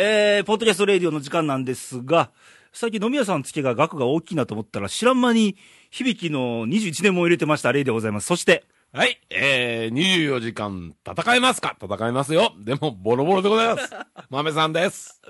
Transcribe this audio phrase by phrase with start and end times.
[0.00, 2.30] えー、ポッドキャストレディオの時間なんですが、
[2.72, 5.56] 最近飲み屋さん付けが額が大きいなと思ったら、知らん間に
[5.90, 8.28] 響きの21年も入れてました、例でございます。
[8.28, 9.20] そして、はい。
[9.28, 11.76] えー、24時間戦えますか？
[11.82, 12.52] 戦いますよ。
[12.60, 13.92] でも、ボロボロでございます。
[14.30, 15.20] 豆さんです。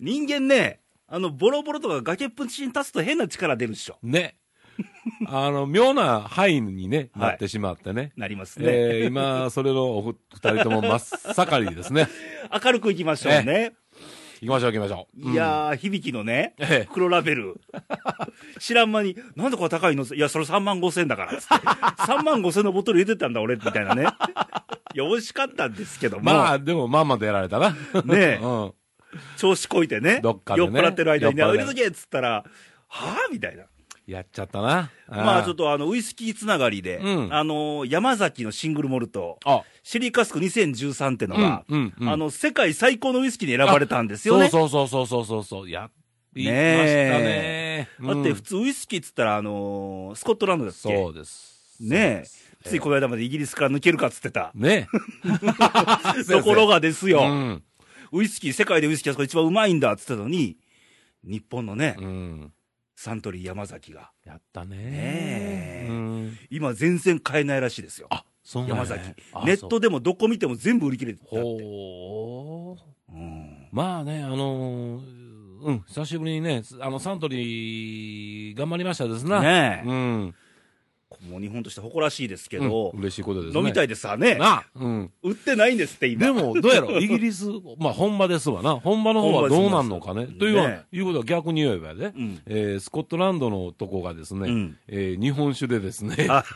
[0.00, 3.98] 人間ね、あの、ボロボロとか崖っぷちに立つと変な力出るでしょ。
[4.02, 4.38] ね。
[5.26, 8.12] あの、妙な範囲にね、はいなってしまってね。
[8.16, 8.66] なりますね。
[8.66, 10.02] えー、今、それのお
[10.34, 10.98] 二人とも真っ
[11.34, 12.08] 盛りですね。
[12.64, 13.74] 明るくいきましょうね。
[14.44, 15.30] 行きましょう行きましょう。
[15.32, 17.60] いやー、響きのねええ、黒ラベル。
[18.60, 20.04] 知らん間に、なんでこれ高いの？
[20.04, 21.54] いや、それ3万5千だから、つって。
[21.54, 24.02] 3万5千のボトル入れてたんだ、俺、みたいなね。
[24.94, 26.24] いや、美味しかったんですけども。
[26.24, 27.70] まあ、でも、まんまでやられたな。
[27.70, 27.76] ね
[28.12, 28.72] え うん。
[29.36, 30.20] 調子こいてね。
[30.22, 32.44] どっかでね酔っ払ってる間にね、酔っ払って入れとけっつったら、
[32.88, 33.64] はぁみたいな。
[34.06, 34.90] やっちゃったな。
[35.08, 35.64] まあちょっと。
[35.64, 44.48] とあの、ウイスキーつながりで、うんあの、山崎のシングルモルト、あ、シェリーカスク2013ってのが、うんうんうんあの、世界最高のウイスキーに選ばれたんですよね。
[44.50, 45.70] そうそうそうそうそうそう。
[45.70, 45.90] や
[46.34, 47.88] りましたねね。
[48.02, 50.78] だって普通ウイスキーっつったら、あのースコットランドだっけ？
[50.80, 51.76] そうです。
[51.80, 52.68] ねえ。
[52.68, 54.50] ついこの間までイギリスから抜けるかっつってた。
[54.54, 54.88] ね
[56.28, 57.62] ところがですよ、うん。
[58.12, 60.56] ウイスキー、世界でウイスキーはそこ一番うまいんだっつってたのに、
[61.24, 62.52] 日本のね、うん。
[62.96, 64.76] サントリー山崎が、やったね。
[64.76, 64.82] ね
[65.84, 66.38] えうん。
[66.50, 68.06] 今全然買えないらしいですよ。
[68.10, 71.36] あ、そうなんや山崎ネットでもどこ見ても全部売り切れてたって。
[71.40, 73.12] ほう。
[73.12, 75.24] うんまあね、あのー
[75.64, 79.40] うん、久しぶりにね、あの、サントリー、頑張りましたですな。
[79.40, 80.34] ねえうん。
[81.28, 83.58] もう日本として誇らしいですけうんど、嬉しいことですね。
[83.60, 84.36] 飲みたいですわね。
[84.36, 84.64] な。
[84.74, 85.12] うん。
[85.22, 86.26] 売ってないんですって、今。
[86.26, 87.46] でも、どうやろ、 イギリス、
[87.78, 88.76] まあ本場ですわな。
[88.76, 90.26] 本場の方はどうなんのかね？
[90.26, 96.44] というは、ねいうことは逆に言えばやで、うんえースコットランドのとこがですね、うんえー日本酒でですね、あ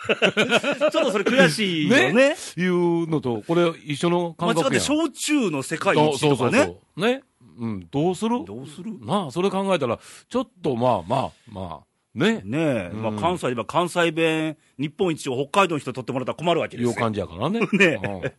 [0.78, 2.36] ちょっとそれ悔しいよね。
[2.56, 4.72] いうのと、これ一緒の感覚やん。
[4.72, 6.64] 間違って焼酎の世界一そうそうそうとかね。
[6.64, 7.00] そう。
[7.00, 7.22] ね。
[7.60, 8.44] うん、どうする？
[8.44, 8.92] どうする？
[9.04, 9.98] なあ、それ考えたら、
[10.28, 12.40] ちょっとまあまあ、まあ、ね。
[12.44, 16.90] ねえ、うんまあ関西では関西弁、日本一を北海道の人取ってもらったら困るわけですよ。
[16.90, 17.60] いう感じやからね。
[17.72, 18.32] ねうん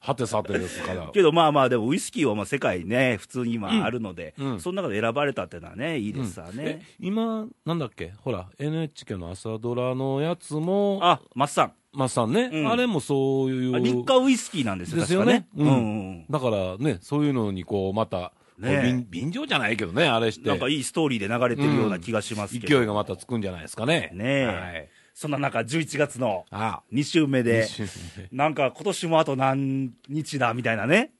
[0.00, 1.10] はてさてですから。
[1.14, 6.82] けどまあまあ、でもウイスキーはまあ世界ね、普通に今あるので、うんその中で選ばれたっていうのはね、いいですわえね。
[7.00, 8.12] 今、なんだっけ？
[8.22, 11.72] ほら、NHK の朝ドラのやつも、あ、マッサン。
[11.92, 13.76] マッサンね、うんあれもそういう。
[13.76, 15.70] あ日課ウイスキーなんですよ、ですよね確かね。
[15.70, 20.48] ううんんうんだからね、そういうのにこう、また、ねえ便便乗じゃないけどね、あれして。
[20.48, 22.78] なんかいいストーリーで流れてるような気がしますけど。
[22.78, 24.10] 勢いがまたつくんじゃないですかね。
[24.14, 24.88] ねえはい。
[25.14, 27.42] そんな中、11月のあ2週目あ。
[27.42, 27.86] で一、瞬
[28.22, 31.12] ねなんか今年もあと何日だみたいなね。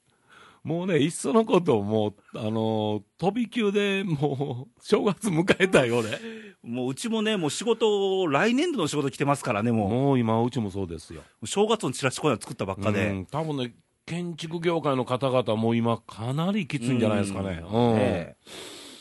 [0.67, 6.19] もうね、いっそのこと、もう、あのー飛び級でもう、正月迎えたよ、俺。
[6.65, 11.23] もううちもね、もう仕事、来年度の仕事来てますからね、ももう今、うちもそうですよ。
[11.41, 11.47] う。
[11.47, 13.11] 正月のチラシコーナー作ったばっかで。
[13.11, 13.75] うん、多分ね、
[14.07, 17.63] 建築業界の方々も今、かなりきついんじゃないですかね。
[17.69, 17.97] うんうん。
[17.97, 18.37] ねえ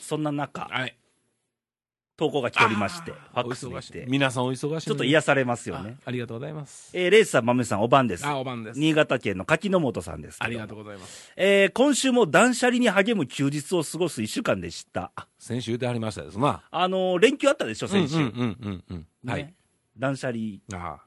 [0.02, 0.98] そんな中、はい。
[2.18, 4.06] 投稿が来ておりまして、ファックスにて。
[4.08, 4.88] 皆さんお忙しい。
[4.88, 5.98] ちょっと癒されますよね。
[6.06, 6.90] あありがとうございます。
[6.98, 8.26] えーレイスさん、豆さん、おばんです。
[8.26, 8.80] あ、おばんです。
[8.80, 10.38] 新潟県の柿の本さんです。
[10.40, 11.34] ありがとうございます。
[11.36, 15.12] えー今週も断捨離に励む休日を過ごす一週間でした。
[15.38, 16.64] 先週でありましたですな。
[16.72, 18.16] あのー連休あったでしょ、先週。
[18.16, 19.30] うんうんうんうんうん。
[19.30, 19.54] はいね。
[19.98, 20.40] 断捨離、
[20.74, 21.02] あ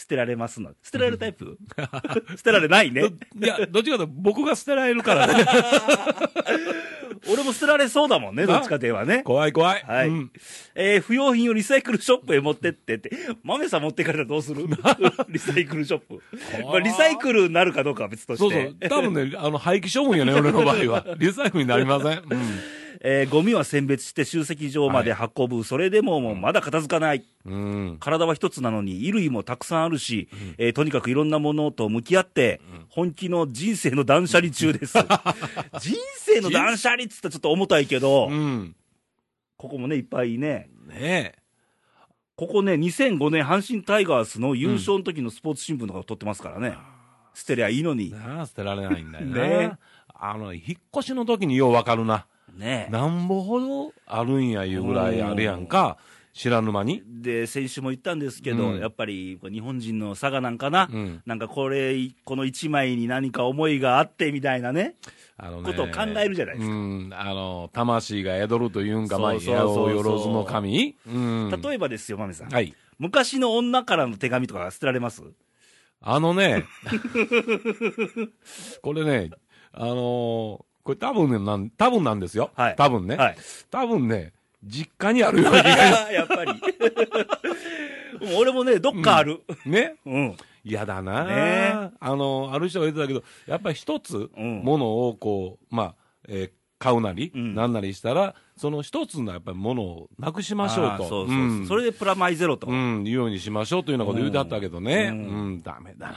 [0.00, 0.70] 捨てられますの。
[0.82, 1.58] 捨てられるタイプ？
[2.38, 3.02] 捨てられないね。
[3.04, 3.44] あ。
[3.44, 5.44] いや、どっちかというと僕が捨てられるからね。
[7.30, 9.22] 俺も捨てられそうだもんね、どっちかといえばね。
[9.24, 9.82] 怖い怖い。
[9.86, 10.30] はいうん
[10.74, 13.10] えー不要品をリサイクルショップへ持ってってって、
[13.42, 14.66] 豆さん持ってかれたらどうする？
[15.28, 16.22] リサイクルショップ。
[16.64, 18.42] まあ、リサイクルになるかどうかは別として。
[18.42, 18.88] そうそう。
[18.88, 21.04] 多分ね、あの、廃棄処分やね、俺の場合は。
[21.18, 22.18] リサイクルになりません。
[22.18, 22.40] うん
[23.00, 25.64] えーゴミは選別して集積場まで運ぶ。
[25.64, 27.24] それでももうまだ片付かない。
[27.44, 27.96] うん。
[28.00, 30.28] 体は一つなのに衣類もたくさんあるし、
[30.58, 34.98] えーとにかくいろんなものと向き合って、本気の人生の断捨離中です。
[35.80, 38.76] 人生の断捨離っつったらちょっと重たいけど、うん。
[39.56, 41.34] ここもね、いっぱいね、ね
[42.36, 46.74] ここね、2005年阪神タイガースの優勝の時のスポーツ新聞とかを撮ってますからね。
[47.34, 47.94] 捨てりゃいいのえ。
[47.94, 48.14] に。
[48.46, 49.72] 捨てられないんだよねね。
[50.14, 52.26] あの、引っ越しの時にようわかるな。
[52.50, 52.88] ね。
[52.90, 55.98] なんぼほどあるんやいうぐらいあるやんか。
[56.32, 57.02] 知らぬ間に。
[57.06, 58.78] で、先週も言ったんですけど、うん。
[58.80, 61.22] やっぱり日本人の差がなんかな、うん。
[61.26, 64.94] なんかこれ、この一枚に何か思いがあってみたいなね、
[65.36, 66.74] あのことを考えるじゃないですか。
[66.74, 67.10] うん。
[67.12, 69.86] あの、魂が宿るというんか、まあ、そうそうそうそう。
[69.88, 70.96] 八百万の神。
[71.06, 71.60] うん。
[71.62, 72.74] 例えばですよ、まめさん、はい。
[72.98, 75.22] 昔の女からの手紙とか捨てられます？
[76.02, 76.64] あのね、
[78.82, 79.30] これね、
[79.72, 82.50] あのーこれ多分ね、なん、多分なんですよ。
[82.54, 83.16] はい多分ね。
[83.16, 83.36] はい。
[83.70, 84.32] 多分ね、
[84.64, 86.52] 実家にあるような気が やっぱり。
[88.20, 89.42] もう俺もね、どっかある。
[89.66, 89.96] ね？
[90.06, 90.36] うん。
[90.62, 95.94] 嫌だな、ねあの、ある人が言ってたけど、やっぱり一つ、うんものをこう、まあ、
[96.28, 96.50] えー
[96.80, 100.96] 買うなり、うんなんなりしたら、その一つのやっぱりものをなくしましょうと。
[100.96, 105.10] そうそうそう、んそれでプラマイゼロと、うん、いうようにしましょうというようなこと言うてあったけどね。
[105.12, 106.14] ううんん、ダメだ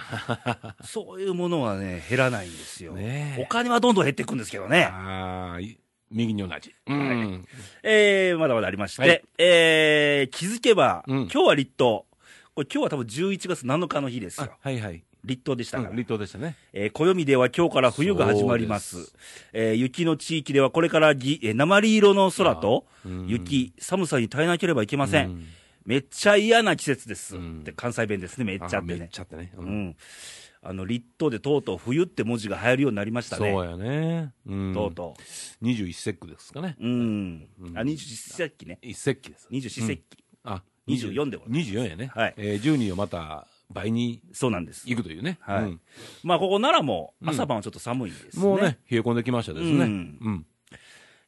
[0.61, 0.75] な。
[0.87, 2.93] そういうものはね、減らないんですよ。
[2.93, 4.87] ねえお金はどんどん減っていくんですけどね。
[4.89, 5.59] あ
[6.09, 6.73] 右に同じ。
[6.87, 7.45] うん。
[7.83, 12.05] えー、まだまだありまして、はいえー、気づけば、うん今日は立冬。
[12.55, 14.53] これ今日は多分11月7日の日ですあよ。
[14.61, 15.03] はいはい。
[15.23, 15.89] 立冬でしたから。
[15.89, 16.55] うん立冬でしたね。
[16.73, 19.13] えー暦では今日から冬が始まります。
[19.53, 25.27] えー雪の地域ではこれからぎ、えー鉛色の空とうん雪、寒さに耐えなければいけません。
[25.27, 25.45] うん
[25.85, 27.35] めっちゃ嫌な季節です。
[27.35, 29.09] うんって関西弁ですね、めっちゃってあめっね。
[29.11, 29.51] ちゃってね。
[29.57, 29.95] ううんん。
[30.61, 33.51] あの、立冬でとうとう冬って文字が流行るようになりましたね。
[33.51, 34.31] そうやね。
[34.45, 34.73] うん。
[34.73, 35.13] とうと
[35.61, 36.77] 21節気ですかね。
[36.79, 36.83] う。
[36.85, 37.47] うん。
[37.59, 37.97] うんあ、21
[38.33, 38.79] 世紀ね。
[38.81, 39.49] 一節気です。
[39.51, 40.23] 24節気。
[40.45, 42.11] あ、24でございます24やね。
[42.15, 44.87] はいえー、12をまた倍にそうなんです。
[44.87, 45.37] 行くというね。
[45.41, 45.81] はいうん
[46.23, 48.43] まあ、ここ奈良もうん朝晩はちょっと寒いですね。
[48.43, 49.71] もうね、冷え込んできましたですね。
[49.71, 50.45] うんうん。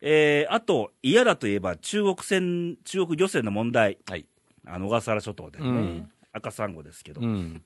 [0.02, 3.98] えーあと、嫌だといえば、中国船、中国漁船の問題。
[4.08, 4.26] はい。
[4.66, 7.64] あの、小笠原諸島でね、うん赤サンゴですけど、うん。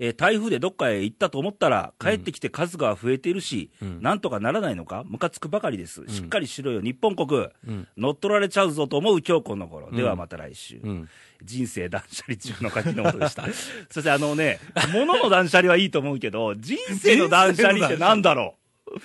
[0.00, 6.02] えー台風でどっかへ行ったと思ったら、帰ってきて数が増えているし、うんなんとかならないのか、ムカつくばかりです。
[6.02, 7.48] んしっかりしろよ、日本国。
[7.66, 7.88] うん。
[7.96, 9.88] 乗っ取られちゃうぞと思う今日この頃。
[9.88, 10.80] うんではまた来週。
[10.82, 11.08] うん。
[11.42, 13.44] 人生断捨離中の書きのことでした。
[13.90, 14.60] そしてあのね、
[14.92, 18.54] 物の断捨離はいいと思うけど、人生の断捨離ってなんだろ
[18.86, 18.98] う？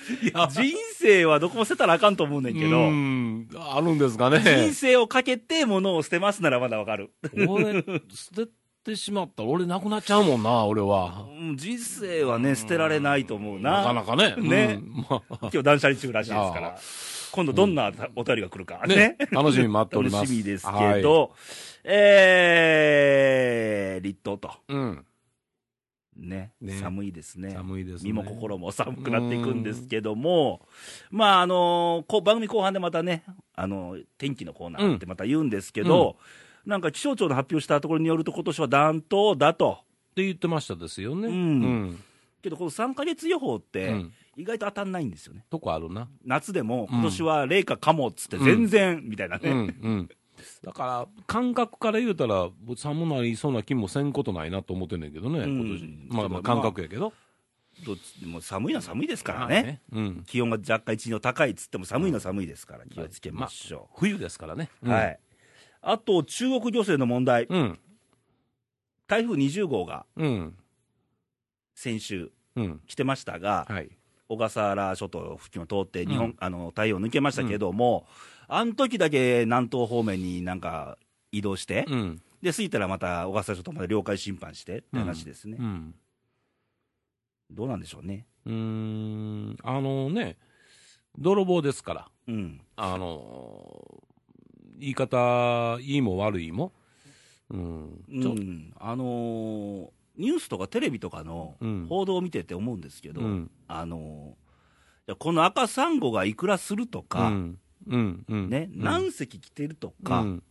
[0.50, 3.48] 人生はどこも捨てたらあかんと思うねんけうど、ん。
[3.56, 4.40] あるんですかね。
[4.40, 7.10] 人生をかけて物を捨てますならまだわかる。
[7.48, 8.50] 俺、捨て
[8.84, 11.26] てしまったら俺なくなっちゃうもんな、俺は。
[11.38, 13.82] うん人生はね、捨てられないと思うな。
[13.82, 14.36] なかなかね。
[14.36, 16.78] ね うんまあ今日断捨離中らしいですかあら。
[17.32, 19.16] 今度どんなお便りが来るかねね。
[19.32, 21.34] 楽しみに待っております楽しみですけど、
[21.82, 24.52] えー、立冬と。
[24.68, 25.04] うん。
[26.16, 27.50] ねね寒いですね。
[27.50, 28.12] 寒いですね。
[28.12, 30.68] 身も心も寒くなっていくんですけども、
[31.10, 36.16] まあ、あのこう番組後半でまたね、あの天気のコーナーってまた言うんですけど、
[36.66, 39.78] なんか気象庁の発表したところによると、今年は暖冬だと。
[40.12, 41.28] って言ってましたですよね。
[41.28, 41.38] うんう
[41.92, 42.04] ん。
[42.42, 45.44] けど、この3か月予報って、うん意外と当たんないんですよね。
[45.48, 46.08] とこあるな。
[46.24, 49.48] 夏でも、うん今年は冷夏かもっつって、全然、みたいなね。
[49.48, 49.58] うん。
[49.58, 50.08] うん。
[50.64, 56.08] だから、感覚から言うたら、寒なりそうな気もせんことないなと思ってんねんけどね、うん。
[56.10, 57.12] まあまあ、感覚やけど。
[57.84, 59.80] どっちでも寒いのは寒いですからまあね。。
[59.92, 60.24] うん。
[60.26, 64.68] 気温が若干一度高いっつっても寒いのは寒いですから、気をつけましょ冬ですからね。
[64.82, 64.90] う。
[64.90, 65.20] はい。
[65.84, 67.46] あと、中国漁船の問題。
[67.48, 67.78] うん。
[69.06, 70.56] 台風20号がうん。
[71.74, 72.80] 先週うん。
[72.86, 73.90] 来てましたが、はい。
[74.28, 78.06] 小笠原諸島付近を通って日本、うんあの太平洋を抜けましたけども、
[78.48, 80.96] あの時だけ南東方面になんか
[81.32, 82.22] 移動して、うん。
[82.40, 85.94] で過ぎたらまた小笠原諸島まで領海侵犯してって話ですね、うん。
[87.50, 88.26] どうなんでしょうね。
[88.46, 89.56] うーん。
[89.62, 90.38] あのね、
[91.18, 92.08] 泥棒ですから。
[92.26, 94.02] うん、あの、
[94.78, 96.72] 言い方、いいも悪いも？
[97.50, 98.04] うん。
[98.08, 103.50] うちょんあのーニュースとかテレビとかのうん報道を見てて思うんですけど、うん。
[103.68, 107.58] あのーこの赤サンゴがいくらするとか、うん。
[107.88, 108.24] うん。
[108.28, 108.48] うん。
[108.48, 110.42] ね、うん何隻来てるとかうん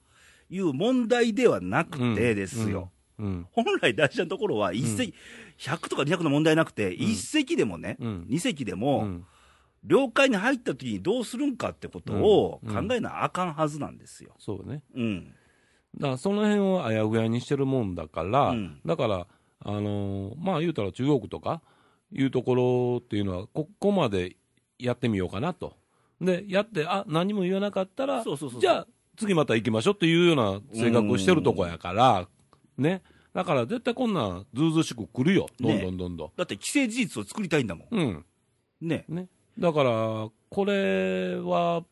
[0.50, 2.92] いう問題ではなくてですよ。
[3.18, 3.48] うん。
[3.52, 5.14] 本来大事なところは一隻、
[5.58, 9.26] 100とか200の問題なくて、一隻でもね、うん二隻でうも、ん。
[9.84, 14.34] 領海に入った時にどうするんかってことをうん考えなあかんはずなんですよ。
[14.40, 14.82] そうね。
[14.96, 15.34] うん。
[15.96, 19.28] だからその辺をあやふやにしてるもんだから、うんだから、
[19.60, 21.62] あのーまあ言うたら中国とか
[22.12, 24.38] いうところっていうのは、ここまで
[24.80, 25.76] やってみようかなと。
[26.22, 28.88] で、やって、あ何も言わなかったら、そうそうそうじゃあ
[29.18, 32.28] 次また行きましょうっていうような性格をしてるとこやから、
[32.78, 33.02] ね。
[33.34, 35.48] だから絶対こんなんずうずうしく来るよ。
[35.60, 36.32] どんどんどんどん。
[36.36, 37.88] だって既成事実を作りたいんだもん。
[37.92, 38.26] うん。
[38.82, 39.06] ね。
[39.08, 39.28] ね。
[39.58, 41.84] だから、これは、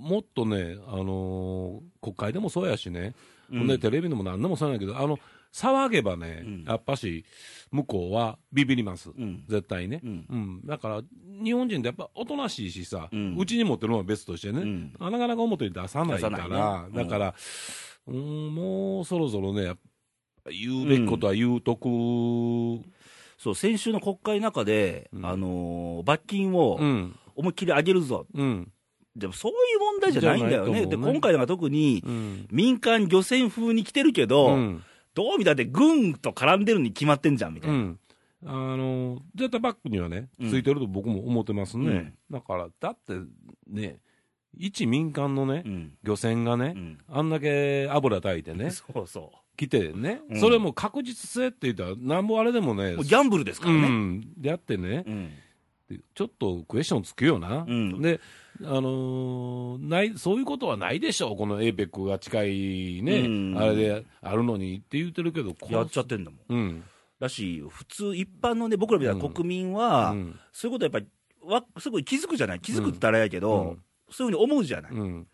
[0.00, 3.14] もっとね、あのー国会でもそうやしね、
[3.50, 3.58] うん。
[3.60, 5.18] ほんでテレビでも何でもそうやけど、あの、
[5.52, 6.64] 騒げばね、うん。
[6.64, 7.24] やっぱし、
[7.70, 9.10] 向こうはビビります。
[9.10, 9.44] うん。
[9.48, 10.14] 絶対ね、ううん。
[10.56, 10.66] ん。
[10.66, 11.02] だから、
[11.44, 14.92] 日本人ってやっぱおとなしいしさ、ううんちに持ってるのは別としてね、うん。
[14.98, 16.38] なかなか表に出さないから、
[16.82, 16.94] ねうん。
[16.94, 17.34] だから、
[18.08, 19.74] うん、もうそろそろね、
[20.50, 22.84] 言うべきことは言うとく、うん、
[23.42, 28.24] そう、先週の国会の中で、うんあのー罰金をうん、思いっきり上げるぞ。
[28.32, 28.70] うん、
[29.16, 30.86] でもそういう問題じゃないんだよね。
[30.86, 32.46] ね今回なんか特にうん。
[32.52, 34.84] 民間漁船風に来てるけど、うん
[35.14, 37.78] どう見たって軍と絡んでるに決まってんじゃん、みたいうな。
[37.80, 37.98] ん。
[38.46, 42.14] あの、絶対バックにはね、うんついてると僕も思ってますね。
[42.30, 43.14] だから、だって
[43.66, 43.98] ね、
[44.56, 45.92] 一民間のね、うん。
[46.04, 46.98] 漁船がねう、ん。
[47.08, 52.96] あんだけ油炊いてね、そうそ来てね、うんそれも確実性って言ったら、なんぼあれでもねう。
[52.96, 53.88] もう、ギャンブルですかうらね。
[53.88, 55.30] ん、でやってね、うん。
[56.14, 57.64] ちょっとクエスチョンつくよな。
[57.68, 58.20] うんで、
[58.62, 66.40] あのーない、そういうことはないでしょう、この APEC が近いね、うんあれであるのにって言ってるけど、こやっちゃってんだもん。
[66.48, 66.84] うん。
[67.20, 71.06] だし、普通、一般のね、僕らみたいな国民は、うんそういうことやっぱり、
[71.44, 73.78] わすごい気づくじゃない、気づくって言ったらあれやけど、うん
[74.14, 74.92] そういうふうに思うじゃない。
[74.92, 75.26] うん。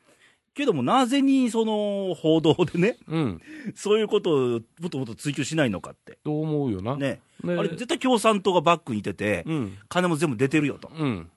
[0.58, 3.40] けども、なぜにその報道でね、うん。
[3.76, 6.18] そういうことをもっともっと追求しないのかって。
[6.24, 6.96] と思うよな。
[6.96, 7.20] ね。
[7.44, 9.78] ねあれ、絶対共産党がバックにいてて、うん。
[9.88, 10.90] 金も全部出てるよと。
[10.92, 11.30] うん。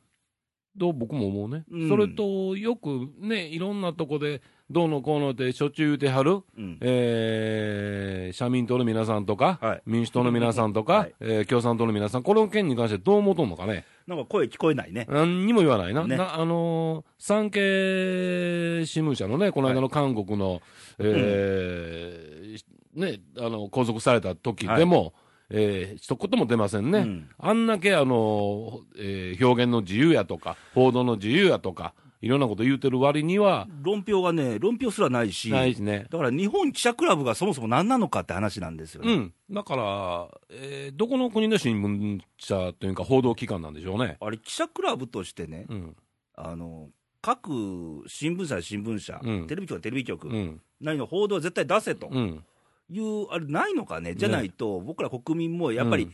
[0.80, 6.78] と僕も思うね、うんそれとよくね、いろんなとこで、どうのこうのってしょっちゅう言うてはる、うん。
[6.82, 9.82] えー、社民党の皆さんとか、はい。
[9.86, 11.14] 民主党の皆さんとか、はい。
[11.20, 15.06] えー共産党の皆さん、この件に関してどう思うとんのかね、なんか声聞こえないね。
[15.10, 16.16] 何にも言わないな、ね。
[16.16, 20.62] なあのー産経新聞社のね、この間の韓国の、
[21.00, 22.64] えー
[22.96, 25.14] ね、あの拘束された時でも、
[25.50, 27.30] えー一言も出ませんね、うん。
[27.38, 36.06] あんだけ、あのーえー表現の自由やとか、報道の自由やとか、いろんなこと言うてる割には、論評がね、論評すらないし、ないしね。
[36.10, 39.14] だから日本記者クラブがそもそも何なのかって話なんですよね。
[39.14, 44.18] うん、だから、えーどこの国の新聞社というか、報道機関なんでしょうね。
[44.20, 45.96] あれ、記者クラブとしてね、うん、
[46.36, 46.90] あの
[47.22, 49.48] 各新聞社や新聞社、うん。
[49.48, 52.44] テレビ局はテレビ局、うん、何の報道は絶対出せとうん、
[52.90, 56.14] いう、あれ、ないのかね、じゃないと、僕ら国民もやっぱり、うん。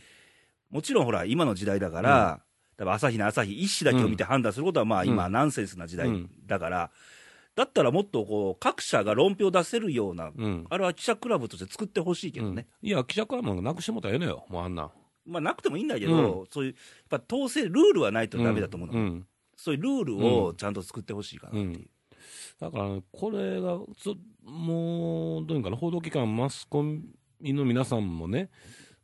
[0.70, 2.40] もちろんほら、今の時代だから、
[2.78, 5.32] 多分朝日の朝日一紙だけを見て判断することは、まあ、今、うん。
[5.32, 6.30] ナンセンスな時代うん。
[6.46, 6.90] だから、
[7.56, 10.66] だったらもっとこう各社が論評出せるような、うん。
[10.70, 14.90] あれは記者クラブとして作ってほしいけどね、いや、記者クラブなくしてもたらええのよ、もうあんなん。
[15.26, 16.72] まあ、なくてもいいんだけど、そういう、
[17.10, 19.26] やっぱ統制、ルールはないとダメだと思うの、うん。
[19.56, 21.66] そういうルールをちゃんと作ってほしいかなっていう。
[21.66, 21.90] うん。
[22.60, 27.02] だから、ね、これが、そもう、どういうのかな、報道機関、マスコミ
[27.52, 28.50] の皆さんもね、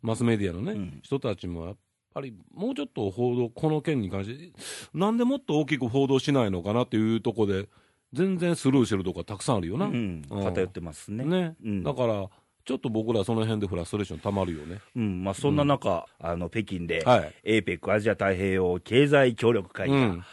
[0.00, 1.00] マスメディアのね、うん。
[1.02, 1.76] 人たちもやっ
[2.14, 4.52] ぱり、もうちょっと報道、この件に関して、
[4.94, 7.68] なんでもっと大きく報道しないのかなっていうところで、
[8.12, 9.86] 全然スルーしてるとこがたくさんあるよな。
[9.86, 11.24] うん、偏ってますね。
[11.24, 12.28] ね、うんだから、
[12.64, 14.80] ちょっと僕らその辺でフラストレーションたまるよね。
[14.96, 20.24] うんまあ、そんな中、あの北京で、はい APEC・ アジア太平洋経済協力会議がうん。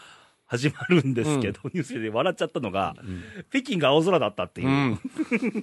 [0.45, 2.93] 始まるんですけど、ニュースで笑っちゃったのが、
[3.51, 4.99] 北京が青空だったっていう、うん。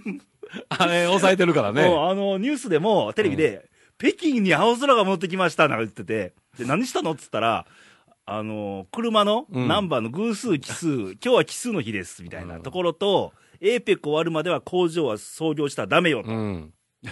[0.70, 1.86] あれ、抑えてるからね。
[1.86, 7.66] もうあのニュースでもテレビで、北京に青空が持ってきましたなんか言ってて、で何したのって言ったら、
[8.30, 16.72] あの車のうんナンバーの偶数、奇数、今日は奇数の日ですみたいなところと、APEC 終わるまでは工場は操業したらダメよと、うん。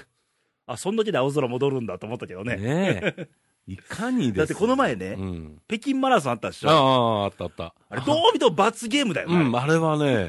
[0.67, 3.29] あそんだけで青空戻るんだと思ったけどね、ねえ。
[3.67, 5.63] いかにです だってこの前ね、うん。
[5.67, 7.75] 北京マラソンあったでしょ、ああ、あったあった。
[7.89, 10.29] あれ、どう見ても罰ゲームだよね、うん、あれはね、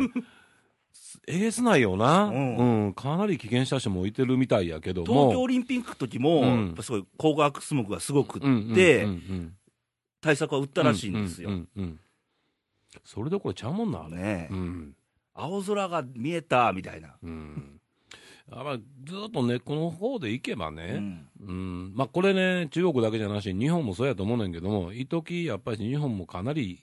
[1.28, 2.88] えげつないよな、ううん。
[2.88, 6.66] ん、かなり危険した人もいてるみたいやけども、東京オリンピックの時も、うん。
[6.68, 9.54] やっぱすごい光学スモッグがすごくって、うんうんうん
[10.20, 11.50] 対策は打ったらしいんですよ。
[11.50, 12.00] うんうんうん
[13.04, 14.08] それどころちゃうもんな。
[14.10, 14.54] ねえ。
[14.54, 14.96] うん。
[15.36, 17.16] 青空が見えたみたいな。
[17.22, 17.80] うん。
[18.50, 21.28] やずっと根っこの方でいけばうね、ん。
[21.40, 21.94] うん。
[21.96, 26.80] まあ、これね、中国だけじゃなし、日本もそうやと思うねんけども、一時やっぱり日本もかなり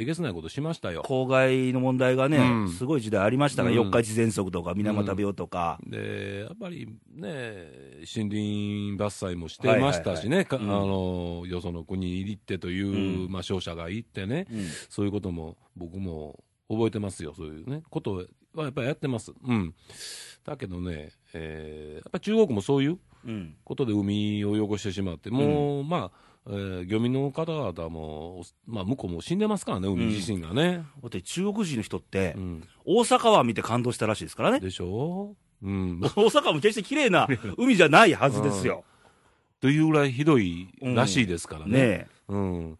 [0.00, 1.02] えげつないことしましたよ。
[1.02, 2.68] 公害の問題がね、うん。
[2.70, 3.84] すごい時代ありましたから、うん。
[3.86, 7.66] 四日市喘息とか水俣病とか、でやっぱりね、
[8.14, 13.32] 森林伐採もしてましたしね、あのよその国に行ってという、うん。
[13.32, 14.66] まあ、商社が行ってね、うん。
[14.88, 18.24] そういうことも僕も覚えてますよ、そういうね、こと
[18.54, 19.32] はやっぱりやってます。
[19.44, 19.74] うん、
[20.44, 23.56] だけどね、えーやっぱり中国もそういううん。
[23.64, 30.84] ことで海を汚してしまって、もう、まあ、えー漁民の方々も、まあ、向こうも死んでますからね、海自身がね。
[31.02, 32.68] だって中国人の人ってう、ん。
[32.86, 34.60] 大阪湾見て感動したらしいですからね。
[34.60, 35.36] でしょ？
[35.62, 37.28] うん、 大阪湾も決して綺麗な
[37.58, 38.84] 海じゃないはずですよ。
[39.60, 42.06] というぐらいひどいらしいですからね。
[42.28, 42.78] うん、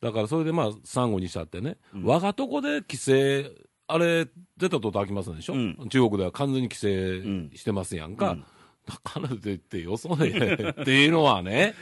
[0.00, 2.04] だからそれでまあ、サンゴにしたってね、うん。
[2.04, 3.52] 我がとこで規制、
[3.86, 5.76] あれ、出たとたきますでしょ、うん。
[5.90, 7.50] 中国では完全に規制ん。
[7.54, 8.44] してますやんか、うん。
[8.86, 10.30] だからといってよそで
[10.80, 11.74] っていうのはね、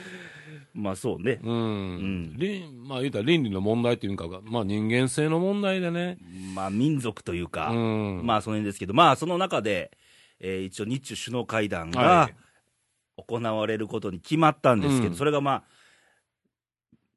[0.73, 1.39] まあそうね。
[1.43, 1.95] うん。
[2.33, 2.37] ん。
[2.37, 6.17] 倫まあ、言うたら倫理の問題っていうか、まあ、人間性の問題でね、
[6.55, 8.21] まあ民族というか、うん。
[8.25, 9.91] まあその辺ですけど、まあその中で、
[10.39, 12.35] えー一応日中首脳会談はがい。
[13.17, 15.15] 行われることに決まったんですけど、うん。
[15.15, 15.63] それがまあ、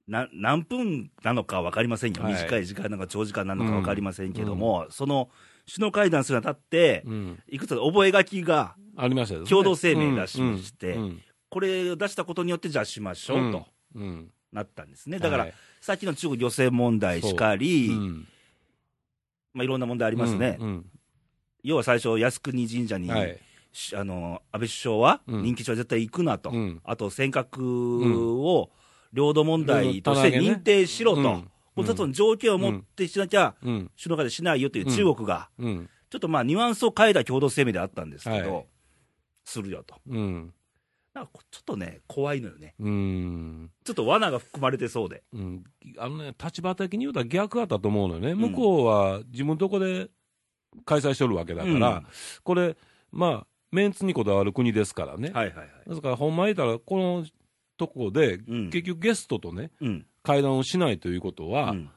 [0.07, 2.35] な何分なのか分かりませんよ、はい。
[2.35, 5.31] 短い時間なのか長時間なのか分かりませんけども、その
[5.67, 9.49] 首脳会談するにあたって、うん、いくつか覚書が、ありました。
[9.49, 11.23] 共同声明出しましてうん
[11.57, 14.03] これを出したことによって、じゃあしましょうとうん。
[14.03, 14.31] うん。
[14.53, 15.19] なったんですね。
[15.19, 15.55] だから、はい。
[15.81, 18.29] さっきの中国漁船問題しかり、うん。
[19.55, 20.59] まあ、いろんな問題ありますね。
[20.61, 20.87] うん
[21.63, 23.39] 要は最初、靖国神社に、はい。
[23.73, 25.43] しあの安倍首相は、うん。
[25.45, 26.81] 任期中は絶対行くなと、うん。
[26.85, 28.71] あと尖閣を
[29.15, 31.51] 領土問題として認定しろと、うん。
[31.75, 33.91] この2つの条件を持ってしなきゃ、うん。
[33.97, 35.89] 首脳会談しないよという中国が、うん。
[36.11, 38.67] ちょっとまあ、ニュアンスを変えた共同声明であったんですけど、はい。
[39.47, 39.95] するよと。
[40.07, 40.53] うん。
[41.17, 42.75] なんかこちょっとね、怖いのよね。
[42.79, 43.71] うん。
[43.85, 45.23] ちょっと罠が含まれてそうで。
[45.33, 45.65] うん。
[45.97, 48.35] あのね、立場的に言うたら逆だったと思うのよね。
[48.35, 50.11] 向こうは自分のとこで
[50.85, 52.07] 開催しとるわけだから、うん
[52.45, 52.77] これ、
[53.11, 55.31] まあ、メンツにこだわる国ですからね。
[55.33, 55.69] はいはいはい。
[55.89, 57.25] ですから、ほんま言ったら、この
[57.79, 60.07] とこで、うん結局ゲストとね、うん。
[60.23, 61.91] 会談をしないということは、うん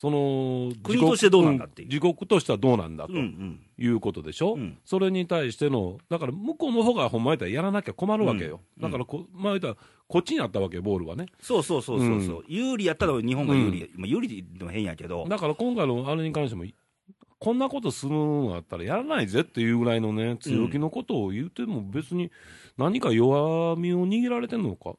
[0.00, 3.60] その国としてどうなんだっていう自国としてはどうなんだとうんうん。
[3.78, 4.78] いうことでしょ、うん。
[4.84, 8.82] それに対しての、だから向こうの方がほんま言ったらやらなきゃ困るわけよ、うん。
[8.82, 9.76] だからこ、まあ言ったら、
[10.08, 11.26] こっちにあったわけよ、ボールはね。
[11.40, 16.64] そうそうそうそうそう、う有利やったら日本が有利、まあ、有利でも変やけど、だから今回のあれに関しても、
[17.38, 22.32] こんなことするのだったらやらないぜっていうぐらいのね、強気のことを言っても、別に
[22.76, 24.94] 何か弱みを握られてんのか、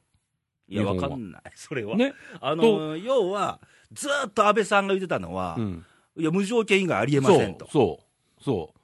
[0.68, 1.96] いや、わかんない、 それは。
[1.96, 3.60] ね、あの要は、
[3.92, 5.84] ずーっと安倍さんが言ってたのは、うん、
[6.16, 8.09] いや、無条件以外ありえまそせんと、、う
[8.40, 8.78] そう、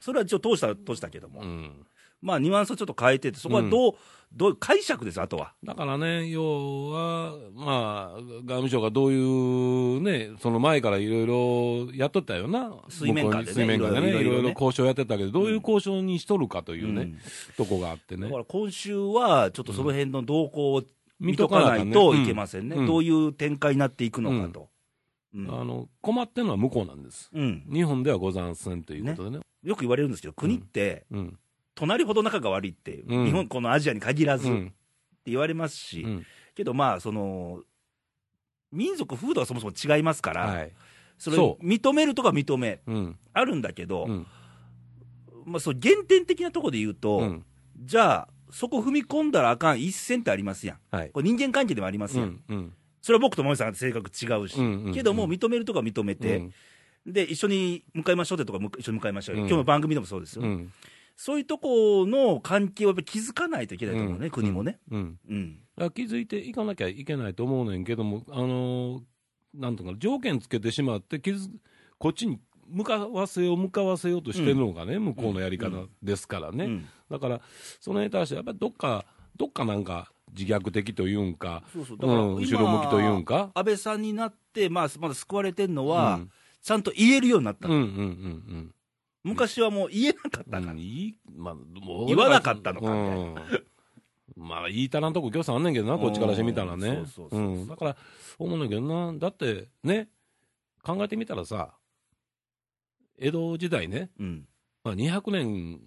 [0.00, 1.86] そそれはちょっと通した通したけども、う、うん。
[2.22, 3.94] まあ、ニュアンスをちょっと変えてて、そこはどう、
[4.32, 5.54] どう解釈です、あとは。
[5.62, 17.18] だからね、要は、まあ、外務省がどういうね、その前からいろいろやっとったよな、水面下でね水面下でね、いろいいろ交渉やってたけど、どういう交渉にしとるかというね、うん。
[17.56, 18.24] とこがあってね。
[18.24, 18.38] だか。
[18.38, 20.82] ら今週は、ちょっとその辺の動向を
[21.20, 22.86] 見見とかないといけませんね、うん。
[22.86, 24.68] どういう展開になっていくのかと。
[25.36, 27.30] うんあの困ってるのは向こうなんです。
[27.32, 29.40] うん日本ではござんせんということでね。
[29.62, 31.38] よく言われるんですけど、国って、うん。
[31.74, 34.72] 隣ほど仲が悪いって、うん日本、このアジアに限らずってうん。
[35.26, 37.62] 言われますし、うんけどまあ、その、
[38.72, 40.72] 民族、風土がそもそも違いますから、はい。
[41.18, 43.18] それそ認めるとか認め、うん。
[43.34, 44.26] あるんだけど、うん。
[45.44, 47.44] まあ、そう原点的なところで言うと、うん。
[47.84, 50.78] じゃあ、そこ踏み込んだらあかん一線ってありますやん。
[50.90, 51.10] はい。
[51.10, 52.40] これ人間関係でもありますやん。
[52.48, 52.72] うん。
[53.06, 53.08] うん。
[53.08, 56.52] それは僕と森さんが性格違うし、うんうんけども認めるとか認めて、うん
[57.06, 60.42] で、一緒に向かいましょうってとかむ一緒に向かいましょうよ、うん今日の番組でもそうですよ。
[60.42, 60.72] うん。
[61.16, 64.78] そういうとこの関係をやっぱり気づかないといけないと思うね、うん国もね。
[64.90, 65.18] うん。
[65.30, 65.60] うん。
[65.94, 69.02] 気づいていかなきゃいけないと思うねんけども、あのー
[69.54, 71.48] なんとかな条件つけてしまって、気づ
[71.98, 77.40] こっちに向かわせよう、向かわせようとしてるのがね、向こうのやり方ですからね、うんだから、
[77.80, 81.98] その辺に対して、やっぱりどっか、どっかなんか自虐的というんか、そうそう。
[82.00, 86.30] うん後ろ向きというんか、安倍さんになって、まあ、まだ救われてるのは、うん。
[86.62, 88.72] ちゃんと言えるようになったの、うんうんうん
[89.22, 91.54] 昔はもう言えなかったうん、まあ、
[92.06, 92.92] 言わなかったのか。
[92.92, 93.34] うん。
[94.36, 97.02] まあ、言いたらんとこ、ぎょうさんあんねんけどな、こっちからしてみたらね。
[97.68, 97.96] だから、
[98.38, 100.10] 思うんだけどな、だってね、
[100.84, 101.74] 考えてみたらさ、
[103.18, 104.48] 江戸時代ね、うん。
[104.84, 105.80] まあ、200年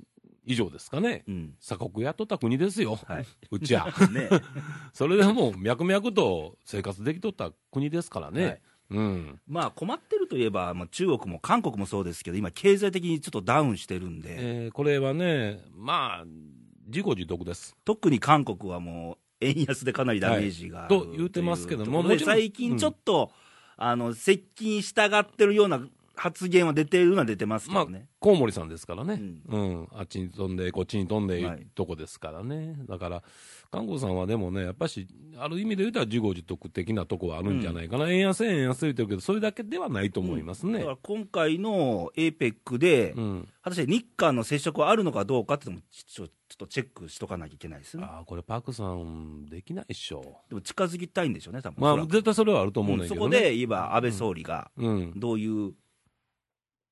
[0.50, 1.54] 以上ですかね、うん。
[1.62, 3.26] 鎖国やっとった国ですよ、はい。
[3.52, 3.86] うちは。
[4.12, 4.30] ね。
[4.94, 8.44] それでもう脈々と生活できとった国ですからね。
[8.44, 9.40] はいうん。
[9.48, 16.26] まあ困ってるといえば、まあ、中国も韓国もそうですけど、今、経済的にちょっとダウンしてるんで、えーこれはね、まあ、
[16.88, 17.78] 自己自得です。
[17.86, 23.32] 特に韓国はもう、円安でかなりダメージがはいと言うてますけどもも最近ちょっと、
[23.78, 25.88] あの接近したがってるような
[26.20, 31.60] 発言は出てるのは出てますけまあどね。、コウモリさんですからね、ううん、あっちに飛んで、こっちに飛んではい。
[31.60, 33.24] いうとこですからね、だから、
[33.72, 40.80] 韓国さんはでもね、やっぱし、ある意味で言うたら自業自得的なとこはあるんじゃないかな、円安、円安言ってるけど、それだけではないと思いますね。
[40.80, 48.04] だから今回の APEC で、うん、果たして日韓の接触はあるのかどうかっていうのもちょ、ちょっとチェックしとかなきゃいけないですね。
[48.04, 50.42] ああ、これ、パクさん、できないっしょ。
[50.50, 53.38] でも近づきたいんでしょうね、多分まあ、絶対それはあると思うねんそけど、ね。
[53.38, 55.74] こで言えば、安倍総理がうん、どういう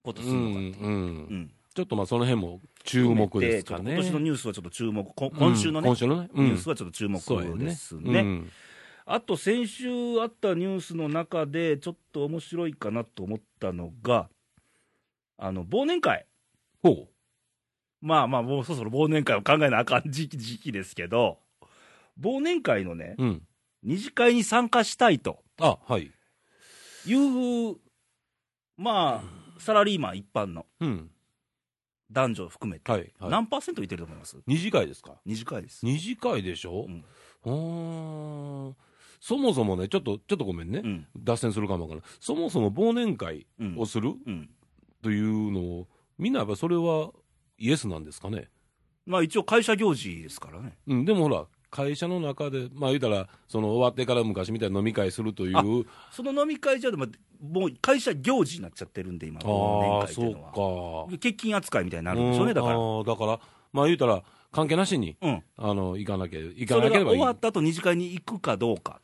[0.03, 0.85] ことすうん、るのかっていう。
[0.85, 0.97] うんう
[1.35, 3.91] んちょっとまあ、その辺も注目ですかね。
[3.91, 7.19] 今年のニュースはちょっと注目、こ今週のね、うん今週のね、ニュースはちょっと注目
[7.59, 8.19] ですね。
[8.21, 8.51] うん
[9.09, 14.27] あと先週あったニュースの中で、ちょっと面白いかなと思ったのが、
[15.37, 16.25] あの忘年会、
[16.83, 17.07] ほ
[18.01, 21.37] まあまあ、もうそろそろ忘年会を考えなあかん時期時期ですけど、
[22.19, 23.23] 忘年会のね、う。
[23.23, 23.43] うん。
[23.83, 26.11] 二次会に参加したいとあ、はい。
[27.05, 27.77] いう、
[28.75, 31.11] まあ、サラリーマン一般のうん。
[32.09, 33.13] 男女含めて、はい。
[33.19, 34.37] はい、何パーセントいてると思います？
[34.47, 35.15] 二次会ですか？
[35.25, 35.85] 二次会です。
[35.85, 36.85] 二次会でしょ？
[36.87, 37.03] うん
[37.45, 38.75] うーん。
[39.19, 40.81] そもそもね、ちょっと、ちょっとごめんね。
[40.83, 41.07] うん。
[41.17, 42.09] 脱線するかもわからない。
[42.19, 44.49] そもそも忘年会うんをするうん。
[45.01, 47.11] というのを、みんなやっぱそれは
[47.57, 48.49] イエスなんですかね？
[49.05, 50.77] まあ一応会社行事ですからね。
[50.87, 55.63] うん、でもほら、会社の中で、まあ言うたら、その終わってから昔みたいな飲み会するという、あ
[56.11, 57.07] その飲み会じゃでも、
[57.41, 61.05] もう会社行事になっちゃってるんで、今、ああ、そう会っていうのは。
[61.07, 61.11] か。
[61.17, 62.75] 欠勤扱いみたいになるんでしょうね、だから。
[62.75, 63.39] うんあーだから、
[63.73, 65.43] まあ言うたら、関係なしに、うん。
[65.57, 67.29] あの、行かなきゃ、行かそれがなければいい終わ。
[67.31, 69.01] った後二次会に行くかどうか。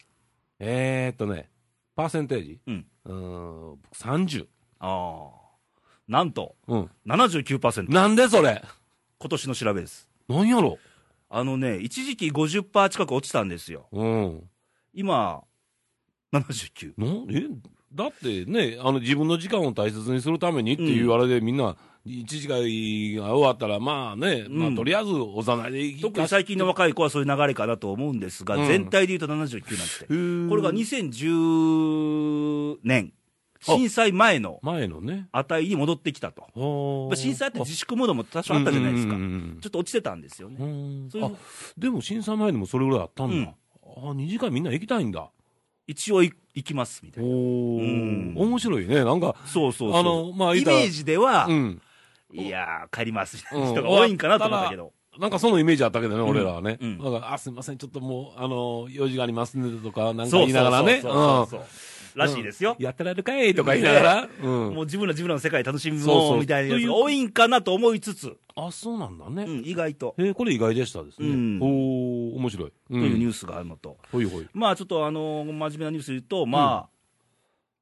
[0.59, 1.49] えーっとね、
[1.95, 2.59] パーセンテージ？
[2.65, 2.85] うん。
[3.05, 4.47] うーん、30。
[4.79, 5.43] ああ。
[6.07, 6.89] なんと、うん。
[7.05, 7.91] 79%。
[7.91, 8.63] なんでそれ？
[9.19, 10.09] 今年の調べです。
[10.27, 10.77] なんやろ？
[11.35, 13.87] あのね、一時期50%近く落ちたんですよ。
[13.91, 14.43] うん。
[14.93, 15.41] 今、
[16.31, 16.93] 79。
[16.95, 17.47] なんえ
[17.91, 22.57] だってね、あの自分の時間を大切にするためにっていうあれで、みんな、一時間
[23.19, 29.55] が終わったら、まあね、まあうんとりあえずおざないでいき特に最近の若い子はそういう流れかなと思うんですが、うん全体で言うと79なんて。
[30.45, 33.11] ここれが2010年、
[33.63, 35.27] 震災前の前のね。
[35.31, 37.09] 値に戻ってきたと。
[37.15, 39.15] 震災って自粛ムードも多少あったじゃないですか。
[39.15, 40.57] ちょっと落ちてたんですよね。
[40.59, 41.37] うう
[41.77, 43.35] でも震災前にもそれぐらいあったんだ。
[43.35, 43.55] うん
[43.95, 45.29] あ二次会みんな行きたいんだ。
[45.87, 47.29] 一応い行きますみたいな。
[47.29, 47.35] おう
[47.81, 49.03] ん面白いね。
[49.03, 49.99] なんか、そうそうそう。
[49.99, 51.81] あの、まあ、イメージでは、うん。
[52.31, 54.93] いやー、帰りますみたいなうん人が多いんかなと思ったけど。
[55.19, 56.77] なんかそのイメージあったけどね、俺らはね。
[56.81, 61.01] うんだから、あ、すみません、ちょっともう、あの、用事がありますねとか、なんか言いながらね。
[62.15, 62.75] らしいですよ。
[62.79, 64.29] やってられるかいとか言いながら。
[64.41, 69.43] うんもう自分ら自分らの世界楽しみそうそうもうみたいなやつが多いんかなと思いつつ、あ、そうなんだね。
[69.43, 71.29] うん、意外と、えーこれ意外でしたですね。
[71.29, 72.71] うんおー面白い。
[72.71, 73.97] とというニューースがあるのと。
[74.53, 76.87] まあちょっとあの真面目なニュース言うと、ま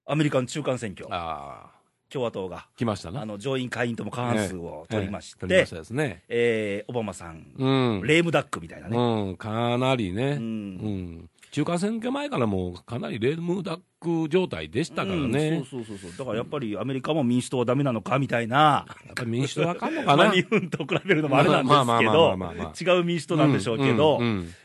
[0.06, 1.70] あ、アメリカの中間選挙、ああ、
[2.10, 3.22] 共和党が来ましたな。
[3.22, 6.22] あの上院、下院とも過半数を取りまして、ええ。
[6.28, 8.02] えーオバマさん、うん。
[8.06, 8.98] レームダックみたいなね。
[8.98, 10.32] うん、かなりね。
[10.32, 10.76] ううん
[11.24, 11.30] ん。
[11.52, 15.50] 中間選挙前からもうかなりレームダック状態でしたからね。
[15.50, 20.24] うんそうそうそうそう、だからやっぱりアメリカも民主党はダメなのかみたいな、やっぱり民主党はあかんのかな。
[20.24, 24.20] まあ日本と比べるのもあれなんですけど違う民主党なんでしょうけど、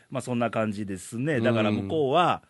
[0.09, 2.41] まあそんな感じですね、だから向こうは、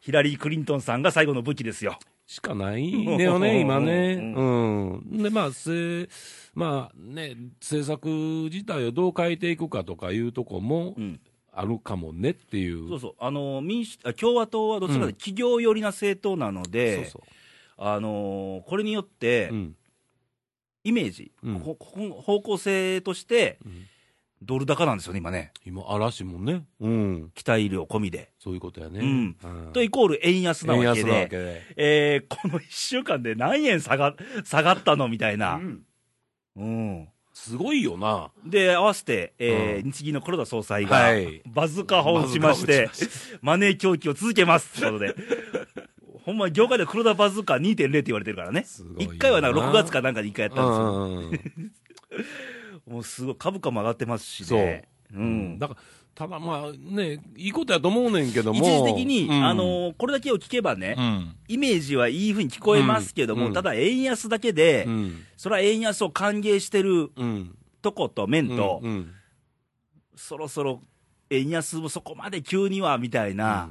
[0.00, 1.98] ヒラリー・クリントンさんが最後の武器ですよ。
[2.28, 4.34] しかないんだよね、 今ね。
[4.36, 5.22] ううん。
[5.22, 6.08] で、まあ、せ、
[6.54, 8.06] まあね、政策
[8.52, 11.20] 自体をどう変えていくかとかいうとこもうん、
[11.58, 12.88] あるかもねっていう。
[12.88, 17.22] そうそう、あの民主あ共和党はどちらかというと企業寄りな政党なので、そう
[17.76, 19.58] あのこれによってそう。
[19.58, 19.76] う、ん。
[20.84, 21.74] イメージ、うん方
[22.42, 23.86] 向性としてうん、
[24.40, 26.64] ドル高なんですよね、今ね、今、嵐もね。
[26.80, 27.30] うん。
[27.34, 28.30] 期待量込みで。
[28.38, 29.00] そういうことやね。
[29.00, 31.62] うんうんとイコール円安なわけ円安なわけで、で。
[31.76, 35.56] えーこの1週間で何円下が下がったのみたいな。
[35.56, 35.82] うん
[36.56, 38.30] うんすごいよな。
[38.44, 39.92] で、合わせて、えーうん。
[39.92, 41.40] 日銀の黒田総裁が、はい。
[41.46, 42.90] バズーカ砲を打ちまして
[43.40, 44.80] マネー供給を続けます。
[44.80, 45.14] ということで、
[46.24, 48.64] ほんまに業界では黒田バズーカ2.0って言われてるからね。
[48.64, 49.16] すごいよ、な。
[49.16, 51.16] 1回はなんか6月かなんかで1回やったんですよ、うん。
[51.16, 51.72] うんうん
[52.88, 54.58] もうすごい、株価も上がってますしそう。
[54.58, 55.80] ね、うん、だから、
[56.18, 58.58] ただまあね、いいことやと思うねんけども。
[58.58, 61.36] 一時的に、うんあのーこれだけを聞けばね、うん。
[61.46, 65.24] イメージはいいふうに聞こえますけども、うんただ円安だけで、うん。
[65.36, 67.56] それは円安を歓迎してるうん。
[67.82, 68.82] とこと面と、
[70.16, 70.82] そろそろ
[71.30, 73.70] 円安もそこまで急にはみたいな、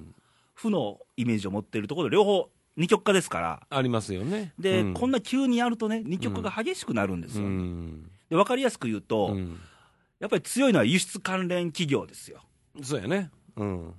[0.54, 4.54] 負のイメージを持ってるところ、両方、二極化ですから、ありますよね。
[4.58, 7.50] で、うんこんな急にやるとね、二極化が激しくなるんですうよ。
[7.50, 8.04] ん。
[8.30, 9.60] で分かりやすく言うと、うん
[10.20, 12.42] やっぱり強いのは輸出関連企業ですよ。
[12.82, 13.30] そうやね。
[13.56, 13.94] うん。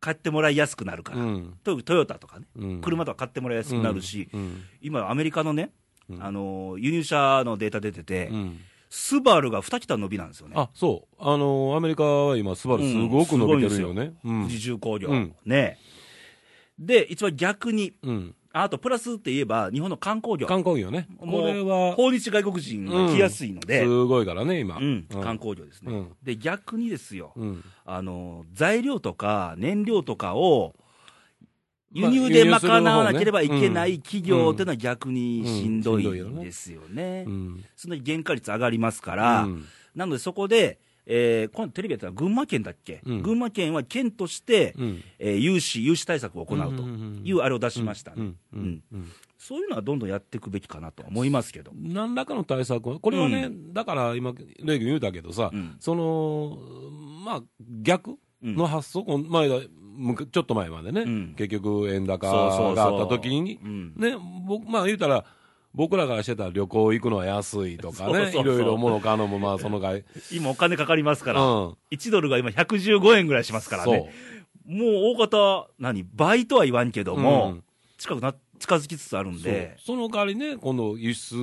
[0.00, 1.58] 買ってもらいやすくなるから、うん。
[1.64, 4.62] トトヨタとかね、うん車とか買ってもらいやすくなるし、うん。
[4.80, 5.72] 今、アメリカのね、
[6.08, 8.58] うんあの輸入車のデータ出てて、うん
[8.90, 10.54] スバルが2桁伸びなんですよね。
[10.56, 11.16] あ、そう。
[11.18, 14.14] あの、アメリカは今、スバルすごく伸びてるよね。
[14.24, 15.78] うん富士重工業、うんね。
[16.78, 18.34] で、一番逆に、うん。
[18.58, 21.06] ああとプラスって言えば、日本の観光業、観光業ね。
[21.18, 24.78] これは、訪日外国人が来やすいので、すごいからね、今。
[24.78, 25.06] うん。
[25.08, 26.16] 観光業ですね、うん。
[26.24, 27.64] で逆にですよ、うん。
[27.84, 30.74] あの材料とか燃料とかを
[31.92, 37.26] 輸まあ入で賄わなければいけない企業っていうのは逆にしんどいうんですよね。
[37.28, 37.64] うん。
[37.76, 39.64] その原価率上がりますから、うん。
[39.94, 43.22] なのでそこで、えー、今度テレビやったら群馬県だっけ、うん。
[43.22, 45.02] 群馬県は県として、うん。
[45.18, 46.82] えー融資、融資対策を行うと
[47.24, 48.12] いうあれを出しました。
[49.38, 51.72] そういうのはどんどんやっていくべきかなとは思いますけど。
[51.74, 55.76] 何らかの対策は、これはね、だから今、レイ君言うたけどさ、うん。
[55.80, 56.58] その、
[57.24, 57.42] まあ、
[57.82, 61.34] 逆の発想、この前ちょっと前までね、うん。
[61.36, 63.58] 結局、円高があった時に、
[64.46, 65.24] 僕、まあ言うたら、
[65.78, 69.92] 僕らがしてた旅行行くのは安いとかね、いろいろ物買うのも、まあ、そのが、
[70.32, 71.76] 今お金かかりますから、うん。
[71.92, 74.12] 1ドルが今115円ぐらいしますからね。
[74.66, 77.64] もう大方、何、倍とは言わんけども、うん。
[77.96, 81.36] 近くな、近づきつつあるんで、その代わりね、今度、輸出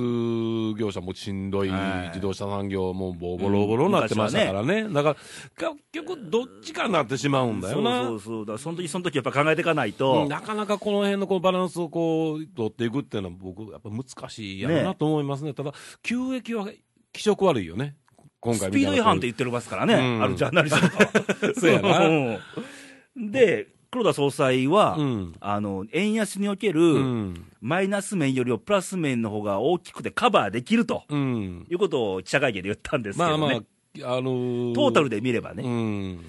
[0.78, 2.08] 業者もしんどい、はい。
[2.08, 8.02] 自動車産業もボロボロになってましたからね、だから、結局、どっちかになってしまうんだよな。
[8.02, 16.68] そうそうそう、だからその時その時やっぱ考えていかないと、うんなかなかこの辺のこうバランスをこう取っていくっていうのは、僕、やっぱ難しいやろなと思いますね、ただ、急激は
[17.12, 17.96] 気色悪いよね、
[18.40, 20.86] 今回スピード違反って言ってますからね、うんあるジャーナリスト。
[20.86, 21.54] は。
[21.58, 22.06] そうやな。
[22.06, 23.30] うん。
[23.30, 27.52] で、黒田総裁は、うんあの円安における、うん。
[27.60, 31.66] マイナス面よりもプラス面の方が大きくてカバーできるとうん。
[31.70, 36.20] いうことを記者会見で言ったんですけどね、まあまあ、あのートータルで見ればね、うん。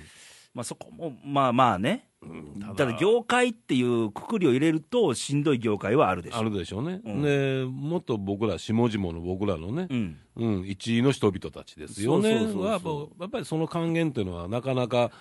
[0.53, 2.06] まあ、そこもまあまあね、
[2.61, 2.97] ただただ。
[2.97, 6.37] 業界っていうくくりを入れると、しんどい業界はあるでしょ。
[6.37, 7.01] あるでしょうね。
[7.05, 7.21] うん。
[7.21, 12.31] で、もっと僕ら、下々の僕らのね、うん、うん、一位の人々たちですよね。
[12.31, 12.65] そうそうそうそう。
[12.65, 15.11] はやっぱりその還元っていうのはなかなか、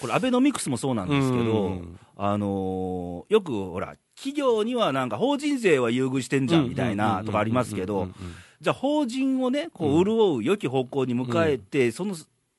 [0.00, 1.98] これ、アベノミクスもそうなんですけど、うん。
[2.16, 8.14] あのーよくほら、企業にはなんか法人税は優遇してんじゃんみたいなとかありますけどうんうんうん、
[8.60, 12.14] じゃあ、法人をね、こう潤う良き方向に迎えて、その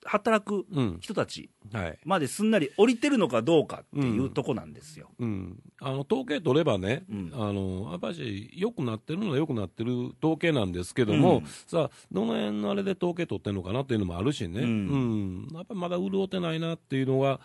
[0.05, 0.65] 働く
[1.01, 1.99] 人たちはい。
[2.05, 5.09] まですんなり降りてるのかどうかっていうとこなんですよ。
[5.19, 7.31] うん、あの統計取ればね、うん。
[7.33, 11.45] あのやっぱり良くなってるのは良くなってる統計なんですけども、うん。
[11.67, 15.47] さあ、どの辺のあれで統計取ってるのかなっていうのもあるしね、ううん。
[15.47, 17.39] んやっぱりまだ潤ってないなっていうのが、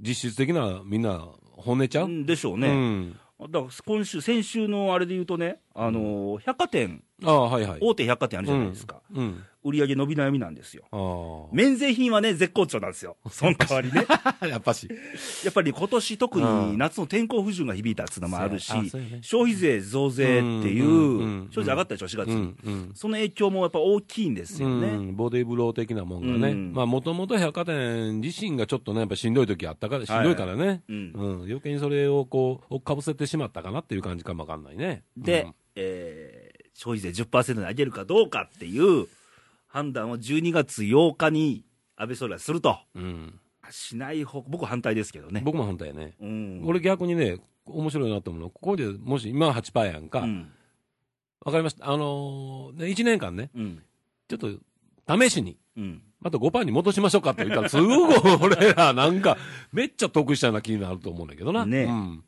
[0.00, 2.68] 実質的なみんな、本音ちゃう、うんでしょううね。
[2.72, 3.12] ん。
[3.40, 7.78] だから今週、先週のあれで言うとね、あのー百貨店、ああ、はいはい。
[7.80, 10.84] 大手百貨店あるじゃないですか、うん、売り上げ伸び悩みなんですよ。
[10.92, 13.16] あ免税品はね、絶好調なんですよ。
[13.30, 14.04] その代わりね。
[14.08, 14.88] あ、 やっぱし、
[15.42, 16.72] やっぱり今年特うん。
[16.72, 18.70] に夏の天候不順が響いたっていうのもあるし
[19.22, 20.26] 消費税増税っ
[20.62, 22.34] ていう、消費税上がったでしょ、4月に。
[22.34, 22.90] うんうん。
[22.94, 24.88] その影響もやっぱ大きいんですよね。
[24.88, 26.72] うん、ボディーブロー的なもんがね、うん。
[26.74, 31.12] まあもともと百貨店自身がちょっとね、やっぱしんどい時あったから、しんどいからね、うん。
[31.14, 31.34] うん。
[31.44, 35.04] 余計にそれをこう、かぶせてしまったかなっていう感じかもわかんないね。
[35.16, 39.06] で、えー消費税10%に上げるかどうかっていう
[39.74, 41.64] 判断を12月8日に
[41.96, 42.78] 安倍総理はすると。
[42.94, 45.40] うん、うんしない方、僕反対ですけどね。
[45.42, 46.14] 僕も反対やね。
[46.20, 46.62] うん。
[46.64, 50.52] 俺逆にね、面白いなと思うのは、ここでもし、今は8%やんか、わ、うん。
[51.44, 51.90] かりました。
[51.90, 53.82] あのー、1年間ね、うん。
[54.28, 56.02] ちょっと試しに、うん。
[56.20, 59.38] また5%に戻しましょうかって言ったら、すごい俺らなんか、
[59.72, 61.66] めっちゃ得したような気になると思うんだけどな。
[61.66, 62.24] ねうん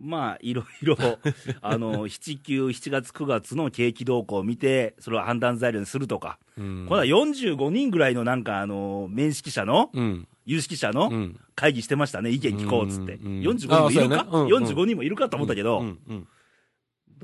[0.00, 0.96] まあ、いろいろ、
[1.62, 10.28] あの、7、9、7月、9月の景気動向を見て、それを判断材料にするとか、うんこの45人ぐらいのなんか、あの、面識者の、うん。
[10.46, 11.40] 有識者のうん。
[11.54, 13.14] 会議してましたね、意見聞こうっつって。
[13.14, 16.28] うんうん45人もいるか、ねうんうん ?45 人もいるかと思ったけど、うんうん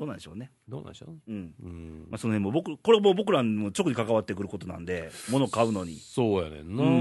[0.01, 0.51] どうなんでしょうね。
[0.67, 1.31] どうなんでしょう？
[1.31, 1.53] うん。
[1.63, 5.97] うんまあ、その辺も僕、これも僕らにも直に関わってくることなんで、物買うのに。
[5.97, 6.83] そうやねんな。
[6.83, 6.93] うんう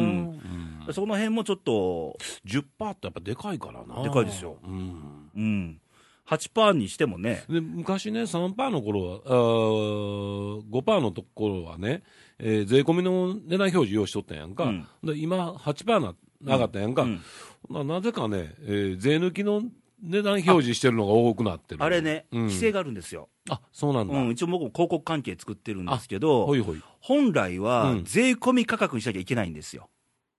[0.91, 2.65] んその辺もちょっと、10%っ
[2.97, 4.03] てやっぱでかいからな。
[4.03, 5.29] でかいですようん。
[5.35, 5.81] うん。
[6.27, 12.03] 8%にしてもね、で昔ね、3%の頃は、あー5%のところはね、
[12.37, 14.65] えー税込みの値段表示用意しとったんやんか。
[14.65, 17.03] うんで今、8%な上がったやんか。
[17.03, 17.21] うん
[17.69, 19.61] ななぜかね、えー税抜きの
[20.01, 21.83] 値段表示してるのが多くなってる。
[21.83, 23.29] あれね、うん規制があるんですよ。
[23.49, 24.13] あ、そうなんだ。
[24.15, 26.81] うん、一応僕も広告関係作ってるんですけどほ、いほい。
[26.99, 29.89] 本来はうん税込み価格にしなきゃいけないんですよ。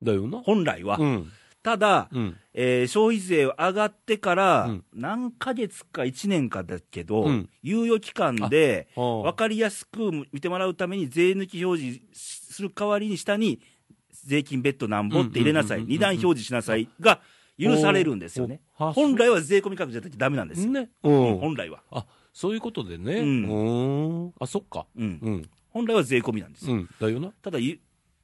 [0.02, 0.38] だよな。
[0.38, 0.96] 本来は。
[0.98, 1.32] うん。
[1.62, 2.36] ただ、うん。
[2.54, 13.60] えー消費税上がってからうん、何ヶ月か1年かだけど、うん猶予期間で、は分かりやすく見てもらうために、税抜き表示する代わりに下に、
[14.24, 17.20] 税金別途なんぼって入れなさい、二段表示しなさいが
[17.60, 18.60] 許されるんですよね。
[18.74, 20.70] 本来は税込み価格じゃなきゃダメなんですよ。
[20.70, 20.90] ね。
[21.02, 21.82] 本来は。
[21.90, 23.14] あ、そういうことでね。
[23.20, 24.32] ううん。
[24.40, 24.86] あ、そっか。
[24.96, 25.50] うんうん。
[25.68, 26.74] 本来は税込みなんですよ。
[26.74, 26.88] うん。
[27.00, 27.28] だよな。
[27.42, 27.78] ただ、ゆ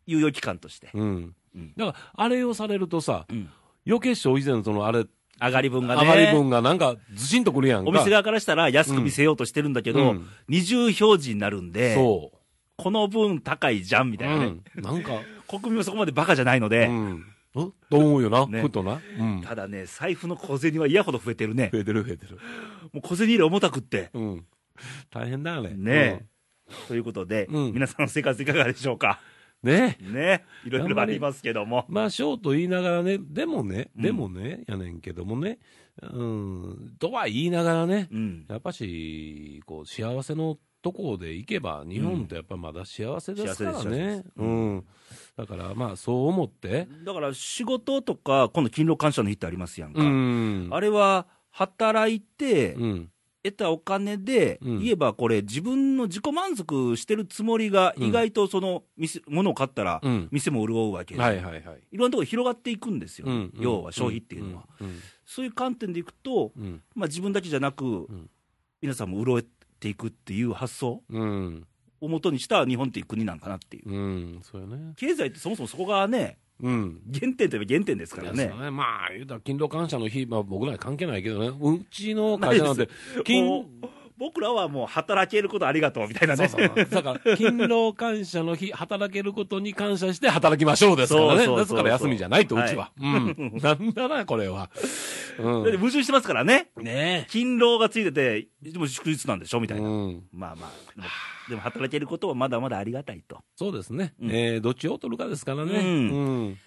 [0.09, 0.90] 猶予期間として。
[0.94, 1.35] うん。
[1.55, 3.49] うんだから、あれをされるとさ、うん
[3.88, 5.05] 余計消費税のそのあれ、
[5.40, 6.01] 上がり分がね。
[6.01, 7.90] 上がり分がなんかずしんとくるやんか。
[7.90, 12.33] お店側からしたら安く見せようとしてるんだけど、うん二重表示になるんで、そ
[12.77, 14.18] この分高いじゃんみう。
[14.18, 14.57] たいなね。
[14.77, 14.83] うん。
[14.83, 16.90] なんか、 国民もそこまでバカじゃないので、
[17.57, 19.01] と思うよな、ねふとな？
[19.19, 19.42] うん。
[19.42, 21.71] ただね、財布の小銭は嫌ほど増えてるね。
[21.73, 22.38] 増えてる増えてる。
[22.92, 24.11] もう小銭入れ重たくって。
[24.14, 24.47] うん。
[25.11, 25.75] 大変だよね。
[25.77, 26.27] ね
[26.88, 29.21] ということで、うん皆さんの生活いかがでしょうか？
[29.62, 29.71] うん。
[29.71, 31.87] ねねいろいろありますけども。
[31.88, 35.59] まあ、ショーと言いながらね、でもね、うんでもね、やねんけどもね、
[36.03, 38.45] うん、とは言いながらね、うん。
[38.49, 44.85] やっぱし、こう、幸せのとこで行けば、日本ってやっぱまだ幸せですからねうん。
[45.37, 50.01] だから、まあ、そう思って、だから仕事とか、今度勤労感謝の日ってありますやんか。
[50.01, 50.68] うん。
[50.72, 53.11] あれは、働いて、うん。
[53.42, 60.29] 得たお金で、うん言えばこれ、自分の自己満足してるつもりが、うん意外とその店、物を買ったら、うん。
[60.33, 61.81] 店も潤うわけで、はいはいはい。
[61.92, 63.53] いろんなところ広がっていくんですよ、うん。
[63.61, 64.66] 要は消費っていうのは。
[64.81, 65.01] うん。
[65.25, 66.83] そういう観点でいくと、うん。
[66.94, 68.31] まあ、自分だけじゃなく、ん
[68.81, 69.42] 皆さんも潤っ
[69.79, 71.03] ていくっていう発想？
[71.11, 71.66] うん。
[72.00, 73.90] をもとにした日本っていう国なんかなっていう。
[73.90, 74.40] うん。
[74.42, 74.94] そうよね。
[74.96, 77.00] 経済ってそもそもそこがね、うん。
[77.12, 78.52] 原点といえば原点ですからね。
[78.56, 82.88] そうまあ、言うたら、勤労感謝の日、まあ僕らは関係ないけどね、うちの会社なんて、
[83.24, 83.66] 勤
[84.18, 86.48] 僕らはもう働けることありがとうみたいなね。
[86.48, 91.29] そうそうだから、勤労感謝の日、働けることに感謝して働きましょうですからね。
[91.29, 92.85] そうそうそうそうですから休みじゃないと、うちは。
[92.85, 93.59] はいうん。
[93.59, 94.70] なんだな、これは。
[95.38, 96.70] うんだって矛盾してますからね。
[96.76, 99.79] ね勤労がついてて、でも祝日なんでしょみたえ。
[99.79, 99.88] いうな。
[99.88, 100.22] ん。
[100.33, 101.09] まあまあ、でも、
[101.50, 103.40] でも働いていることはまだまだありがたいと。
[103.57, 104.14] そうですね。
[104.20, 105.79] うんえーどっちを取るかですからね。
[105.79, 106.59] うんうん。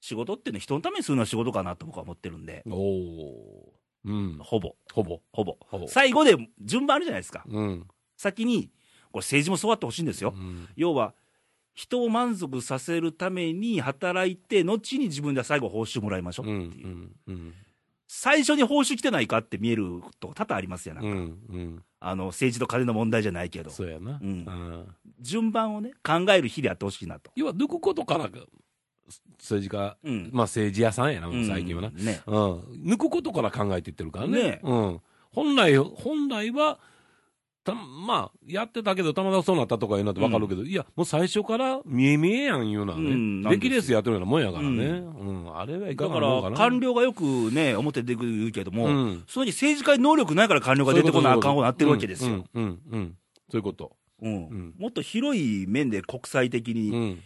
[0.00, 3.77] 仕事ってね、人のためにするのは仕事かなと僕は思ってるんで、おお。
[4.04, 4.38] うん。
[4.40, 5.20] ほぼ、ほぼ。
[5.32, 5.56] ほぼ。
[5.60, 5.88] ほぼ。
[5.88, 7.44] 最後で順番あるじゃないですか。
[7.48, 7.86] うん。
[8.16, 8.70] 先に、
[9.12, 10.34] これ政治もそうあってほしいんですよ。
[10.36, 11.14] うん要は、
[11.74, 16.62] 人を満足させるために働いて、後に自分で最後報酬もらいましょううん。
[16.64, 16.86] うっていう。
[16.88, 17.16] ん。
[17.28, 17.54] うん。
[18.08, 21.10] 最初に報酬来てないかって見えると多々ありますよ、なんか。
[21.10, 21.16] うん。
[21.16, 21.84] うん。
[22.00, 23.70] あの、政治と金の問題じゃないけど。
[23.70, 24.18] そうやな。
[24.20, 27.32] うんうん順番をね、考える日であってほしいなと。
[27.34, 28.30] 要は、抜くことから、
[29.38, 30.30] 政治家、うん。
[30.32, 31.90] まあ政治屋さんやな、最近はな。
[31.90, 32.20] ね。
[32.26, 32.34] うん。
[32.84, 34.42] 抜くことから考えていってるからね。
[34.42, 35.00] ねうん。
[35.32, 36.78] 本来、本来は、
[37.64, 44.84] たまあ、やってたけど、たまたまそうなったとかいうのってわかるけど、いや、もう最初から見え見えやんいうのはね、うんなです歴レースやってるようなもんやからね。
[44.86, 45.56] うん。
[45.56, 46.56] あれはいかだかなもんから。
[46.56, 52.44] 官僚がよくね、表で出てくる言うけども、うんその時政治家に能力ないから官僚が出てこなあかんことになってるわけですよ。
[52.54, 53.92] そういうこと。
[54.20, 57.18] うんもっと広い面で国際的に、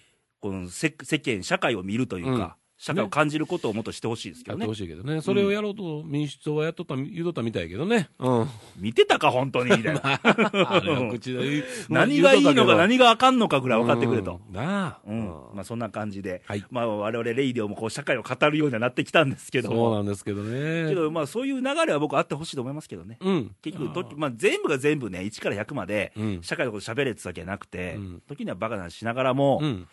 [0.42, 2.52] この世世間、社会を見るというか、うん
[2.82, 4.74] 社会を感じることをもっとしてほしいですけどねやってほ。
[4.74, 5.20] しいけどね。
[5.20, 8.08] それをやろうと民主党はやっとった、言うとったみたいやけどね。
[8.18, 8.48] うん。
[8.76, 10.00] 見てたか、本当に、みたいな。
[11.88, 14.40] 何がいいのか何があかんのかぐらい分かってくれと。
[14.48, 15.00] うんなあ。
[15.06, 20.88] うんまあ、そんな感じで、はいまあ、我々レイディオもこう社会を語るようにはなってきたんですけどそうも、なんですけどね。
[20.88, 23.16] けどまあ、そういう流れは僕、あってほしいと思いますけどね。
[23.20, 23.54] うん。
[23.62, 26.42] 結局と、まあ、全部が全部ね、1から100まで、うん。
[26.42, 29.86] 社会のこと喋れってわけじゃなくて、うん時にはバカなしながらも、うん。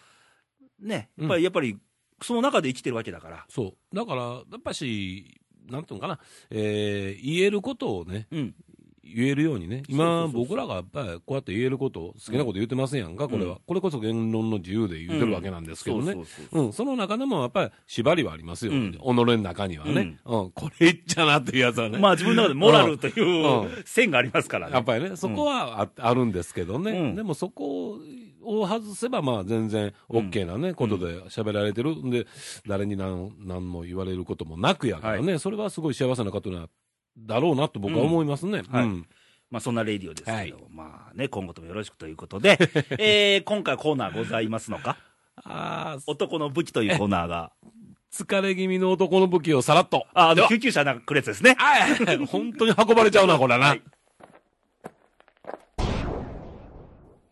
[0.81, 1.77] ね、やっぱり、やっぱり、
[2.21, 3.45] その中で生きてるわけだから。
[3.49, 3.95] そう。
[3.95, 5.39] だから、やっぱし、
[5.69, 8.55] なんていうのかな、えー言えることをね、うん。
[9.11, 13.57] 言えるようにね、今、僕らがやっぱりこうやって言えること、好きなこと言ってませんやんか、これは。
[13.65, 16.15] これこそ言論の自由で言ってるわけなんですけどね。
[16.71, 18.93] その中でもやっぱり縛りはありますよ、うん。
[18.93, 20.51] 己の中にはね、うん。
[20.51, 23.83] これ言っちゃなっていうやつはね、まあ、自分の中でモラルといううん。
[23.85, 24.73] 線がありますからね。
[24.73, 27.15] やっぱりね、そこはあ,、あるんですけどね、うん。
[27.15, 27.99] でもそこを
[28.43, 32.27] 外せば、まあ全然 OK なね、ことで喋られてる、んで、
[32.67, 36.67] 誰に何何も言われることもなくやからね、それはすごい幸せなことな
[37.17, 38.63] だろうなと僕は思いますね。
[38.69, 38.83] はい。
[38.85, 39.07] うん。
[39.51, 40.53] まあ、そんなレイディオですけど、はい。
[40.69, 42.57] まあね、今後ともよろしくということで、
[42.99, 44.97] えー、今回コーナーございますのか？
[45.37, 47.51] ああ、男の武器というコーナーが。
[48.13, 50.05] 疲れ気味の男の武器をさらっと。
[50.13, 51.55] あ、では救急車なんか来るやつですね。
[51.59, 52.25] あい。
[52.25, 53.67] 本当に運ばれちゃうな、これな。
[53.67, 53.81] はい。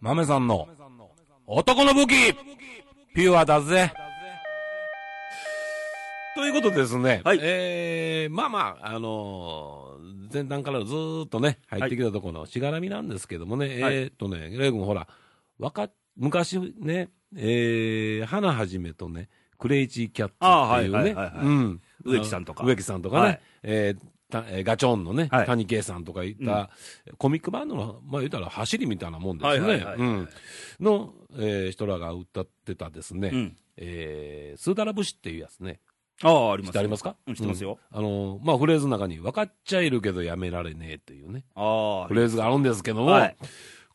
[0.01, 0.67] 豆さんの
[1.49, 2.33] 男の武器。
[3.15, 3.93] ピュアだぜ。
[6.35, 7.39] ということでですね、はい。
[7.41, 13.95] えー、まあまあ、あのー前段からずーっとね、入ってきたところのしがらみなんですけどもね、はい。
[13.95, 15.07] えーっとね、レイ君ほら、
[15.57, 21.81] わか、昔ね、えー、花はじめとね、クレイジーキャッツっていうね、はいはいはいはいうん。
[22.03, 22.65] 植木さんとか。
[22.65, 23.41] 植木さんとかね、はい。
[23.63, 26.69] えーたえーガチョーンのね、はい谷圭さんとかいった、
[27.17, 29.85] コミックバンドの、まあ言ったら走りみたいなもんですね。
[30.79, 33.57] の、えー人らが歌ってたですね、うん。
[33.77, 35.79] えースーダラ節っていうやつね。
[36.23, 36.79] ああ、あります。
[36.79, 37.15] ありますか？
[37.27, 37.77] うん、知ってますよ。
[37.91, 42.07] うんあのーまあフレーズの中に、分かっちゃいるけどやめられねえっていうね、ああ。
[42.07, 43.35] フレーズがあるんですけども、はい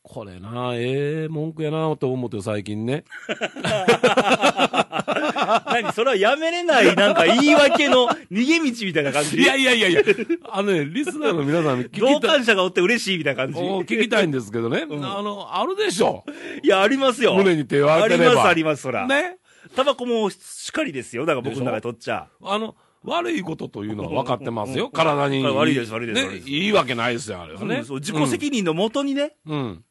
[0.05, 3.05] これな、ええ文句やなと思って最近ね。
[5.66, 9.37] 何それはやめれない、なんか言い訳の逃げ道みたいな感じ？
[9.38, 10.02] いやいやいやいや、
[10.50, 12.31] あのね、リスナーの皆さん聞き同たい。
[12.31, 13.59] 感者がおって嬉しいみたいな感じ。
[13.61, 16.24] お聞きたいんですけどね、あの、あるでしょ。
[16.62, 17.35] いや、ありますよ。
[17.35, 18.24] 胸に手を当てれば。
[18.24, 19.07] あります、あります、そら。
[19.07, 19.38] ね。
[19.74, 20.37] タバコもし
[20.68, 21.24] っかりですよ。
[21.24, 22.28] だから僕の中で取っちゃ。
[22.42, 22.74] あの、
[23.05, 24.90] 悪いことというのは分かってますよ。
[24.90, 25.42] 体に。
[25.44, 27.76] 悪いです悪いですねいいわけないですよ、あれはね。
[27.76, 29.59] うんそう自己責任のもとにね、うん。
[29.59, 29.85] うん。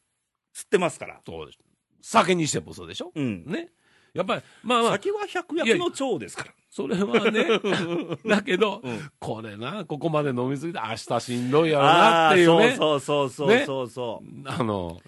[0.54, 1.20] 吸ってますから。
[1.26, 1.58] そうです。
[2.00, 3.44] 酒にしてもそうでしょうん。
[3.46, 3.70] ね。
[4.14, 6.52] やっぱり、まあまあ、酒は百薬の長ですから。
[6.70, 7.46] それはね、
[8.26, 12.74] だけど、うんこれな、ここまで飲みすぎて明日しんどいやろなっていうね。
[12.76, 14.48] そうそうそうそうそうそう。
[14.48, 14.98] あの、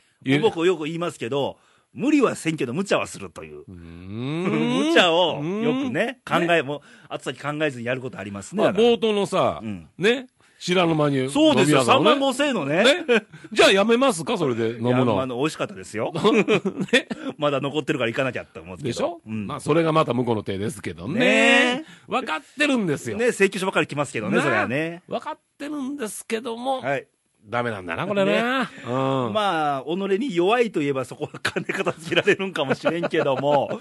[0.43, 1.59] 僕よく言いますけど、
[1.95, 3.65] 無理はせんけど無茶はするという。
[3.67, 8.63] う無茶をよくうんね、考え、もう、後先考えずにやることありますね。
[8.63, 10.27] まあ、冒頭のさ、うんね、
[10.59, 12.85] 知らぬ間にそうですよ、3ね万5千円のね。
[12.85, 13.27] ね。
[13.53, 15.21] じゃあやめますかそれで 飲むの。
[15.21, 16.13] あの、美味しかったですよ。
[16.93, 17.09] ね。
[17.39, 19.47] まだ残ってるから行かなきゃって思うんでしょ、うん。
[19.47, 21.21] まあ、それがまた向こうの手ですけどね。
[21.21, 23.19] ね分かってるんですよ。
[23.19, 25.03] ね、請求書ばっかり来ますけどね、それはね。
[25.09, 27.07] 分かってるんですけども、はい。
[27.47, 28.71] ダメなんだな、これな。
[28.87, 29.33] うん。
[29.35, 29.89] まあ、己
[30.19, 33.81] に弱いといえばそこは金片付けられるんかもしれんけども、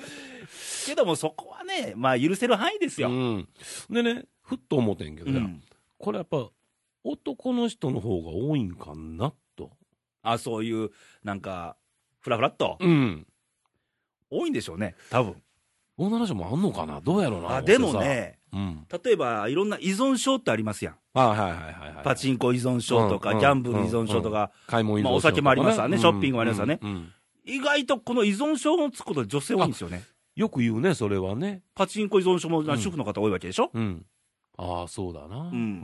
[0.85, 3.09] けどもそこはね、まあ許せる範囲ですよ。
[3.09, 3.47] うん。
[3.89, 5.63] でね、ふっと思ってんけどね、うん
[6.03, 6.49] これやっぱ、
[7.03, 9.71] 男の人の方が多いんかな、と。
[10.21, 10.89] あ、そういう、
[11.23, 11.75] なんか、
[12.19, 13.27] ふらふらっと、うん。
[14.29, 15.35] 多いんでしょうね、多分。
[15.95, 17.01] 女の人もあんのかな？
[17.01, 17.57] どうやろうな。
[17.57, 17.93] あ、でも。
[17.99, 18.87] ね、うん。
[19.03, 20.95] 例えばいろんな依存症ってありますやん。
[21.13, 22.03] あはいはいはいはい。
[22.03, 27.13] パチンコ依存症とか、うんギャンブル依存症とか、買い物依存症とかねまあお酒もありますわねうんショッピングもありますわねうんうん
[27.45, 30.01] 意外とこの依存症のつくことで女性多いんですよね。
[30.35, 31.61] よく言うね、それはね。
[31.75, 34.05] パチンコ依存症もん主婦の方多いわけでしょ、うん。
[34.57, 35.37] ああ、そうだな。
[35.37, 35.83] うん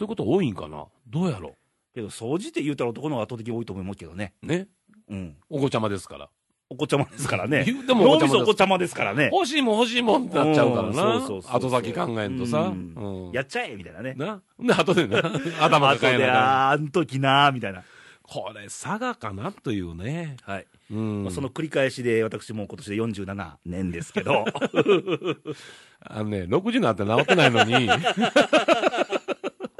[0.00, 0.86] あーということ多いんかな？
[1.08, 1.54] どうやろ？
[1.94, 4.34] けど、掃除って言うたら男の方が圧倒的に多いと思いますけどね。
[4.42, 4.68] うね？
[5.08, 5.36] うん。
[5.48, 6.28] お子ちゃまですから。
[6.72, 7.64] お子ちゃまですからね。
[7.66, 9.30] 言うても脳お子ちゃまですみそお子ちゃまですからね。
[9.32, 11.02] 欲しいもん欲しいもんってなっちゃうからうんな。
[11.02, 12.60] そうそうそうそう後先考えんとさ。
[12.60, 12.94] うん
[13.26, 14.14] うんやっちゃえみたいなね。
[14.16, 14.40] な？
[14.58, 15.18] で、後でな。
[15.60, 16.70] 頭が後で、変えながら。
[16.70, 17.82] あーあん時なーみたいな。
[18.22, 20.36] これ、佐賀かなというね。
[20.42, 20.66] はい。
[20.92, 21.24] うん。
[21.24, 24.44] まあその繰り返しで、私も今年で47年ですけど、
[26.00, 27.88] あのね、60になって治ってないのに、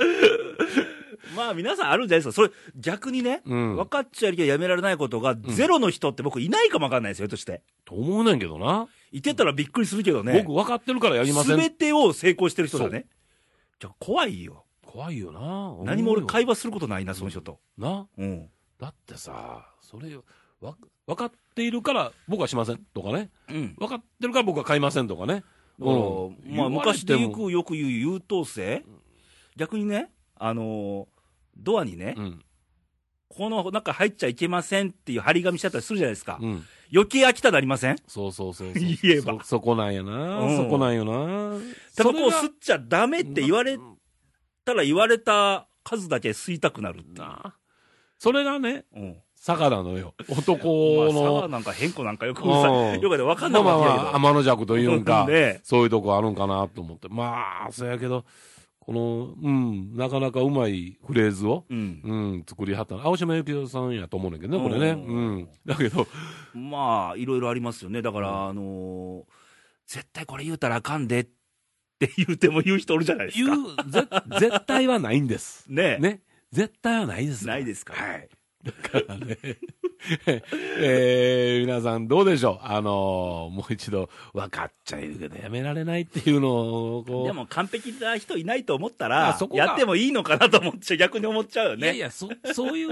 [1.37, 2.43] まあ皆さんあるんじゃないですか。
[2.43, 7.63] それ、逆にね、うん分かっちゃいけどやめられないことが、ゼロの人って僕いないかもわかんないですよ、として。
[7.85, 8.89] と思うねんけどな。
[9.13, 10.43] いてたらびっくりするけどね。
[10.45, 11.75] 僕分かってるからやりませすべん。
[11.75, 13.07] てを成功してる人だね。
[13.79, 14.65] じゃあ怖いよ。
[14.83, 15.75] 怖いよな。
[15.85, 17.61] 何も俺会話することないな、その人と。
[17.79, 18.09] な？
[18.19, 18.49] うん。
[18.79, 20.17] だってさ、それ、
[20.61, 20.77] わ、
[21.07, 23.31] 分かっているから僕はしませんとかね。
[23.49, 23.75] うん。
[23.79, 25.45] 分かってるから僕は買いませんとかね。
[25.79, 28.85] うんまあ昔でよくよく言う優等生、
[29.61, 31.07] 逆にね、あのー
[31.63, 32.33] ドアにね、れても
[33.29, 36.39] この中入っちゃいけませんっていう張り紙してたりするじゃないですか。
[36.41, 36.49] うん。
[36.49, 36.65] うん。
[36.93, 37.97] 余計飽きたなりません？
[38.09, 38.83] そうそうそうそう。
[39.03, 39.49] 言えばそ。
[39.51, 40.41] そこなんやな。
[40.41, 41.59] うんそこなんよな。
[41.95, 43.79] タバコを吸っちゃダメって言われ
[44.65, 47.19] たら言われた数だけ吸いたくなるっていう。
[47.19, 47.55] な
[48.19, 49.17] それがね、うん。
[49.47, 50.15] なのよ。
[50.29, 51.49] 男まあ、サワの。
[51.49, 54.15] なんか変更なんかよくうんさ、よくわかんなまあまあまあ。
[54.17, 57.09] 天の弱というんか、ねそういうとこあるんかなと思って。
[57.09, 58.25] まあ、そうやけど、
[58.81, 62.01] この、うん、なかなかうまいフレーズを、うん。
[62.03, 64.91] うん、作りはったの青島由紀夫さんやと思うねんだけどね、これね。
[64.93, 65.49] ううんん。
[65.67, 66.07] だけど、
[66.55, 68.03] まあ、いろいろありますよね。
[68.03, 69.23] だから、うんあのー
[69.87, 71.25] 絶対これ言うたらあかんでっ
[71.99, 73.57] て言うても言う人おるじゃないですか。
[73.57, 74.07] 言う、ぜ、
[74.39, 75.67] 絶対はないんです。
[75.73, 76.23] ねね。
[76.53, 77.45] 絶対はないです。
[77.45, 78.29] ないですからはい。
[78.63, 79.37] だからね、
[80.81, 82.67] えー、皆さんどうでしょう？
[82.67, 87.27] あのーもう一度、分かっちゃいるけどやめられないっていうのを、こう。
[87.27, 91.87] でも完璧な人いないと思ったあらやってもいいのかなと思っちゃう、逆に思っちゃうよね。
[91.87, 92.89] いやいや、そ、そういう、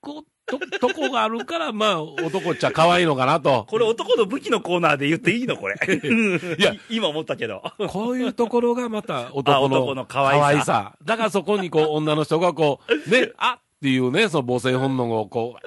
[0.00, 0.58] こう、と、
[0.88, 3.66] とこがあるから、まあ、男っちゃ可愛いのかなと。
[3.68, 5.58] これ男の武器のコーナーで言っていいの？
[5.58, 5.74] これ。
[5.76, 7.62] いや 今思ったけど。
[7.88, 15.58] こういうところがまたあ男の 男の可愛さだからそこにこう女の人がこう、ね、あっていうね、その母性本能をこご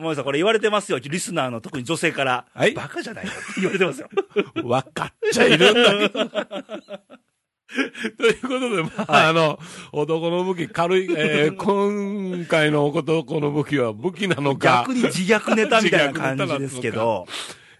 [0.00, 0.98] めんなさい、これ言われてますよ。
[0.98, 2.46] リスナーの特に女性から。
[2.52, 4.08] はいバカじゃないかって言われてますよ。
[4.56, 6.30] う、分かっちゃいるんだけど。
[8.16, 9.58] ということで、まあ、あの、
[9.92, 14.84] 男の武器、軽い、えー、 今回の男の武器は武器なのか。
[14.86, 17.26] 逆に自虐ネタみたいな感じですけど。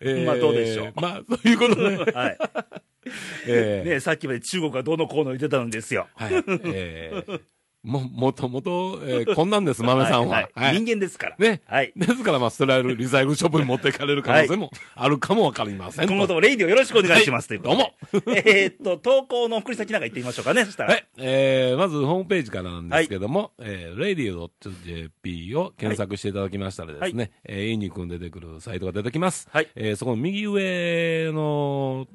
[0.01, 2.39] えーまあどうでしょうまあ、ということで、はい。
[3.49, 6.07] えーねさっきまで中国がどうのこうの言ってたんですよ。
[6.15, 6.35] はい。
[6.65, 7.41] えー、
[7.83, 10.35] も、もともと、えー、 こんなんです、豆さんは。
[10.35, 11.37] はいはい人間ですから。
[11.39, 11.63] ね。
[11.67, 11.93] はい。
[11.97, 16.13] ですから、まあ、捨てられるリサイクルショップに持っていかれる可能性もあるかもわかりませんと。
[16.13, 17.49] 今後ともレイディをよろしくお願いします。
[17.49, 17.83] ということで。
[18.13, 18.35] どうも。
[18.37, 20.65] えーっと、投稿の送り先なんか言ってみましょうかね。
[20.65, 20.95] そしたら。
[20.95, 21.07] はい。
[21.19, 29.49] えー、まずホームページからなんですけども、えー、radio.jp を検索していただきましたらですね、えー、インにくん出てくるサイトが出てきます。
[29.51, 32.07] はいえー、そこの右上の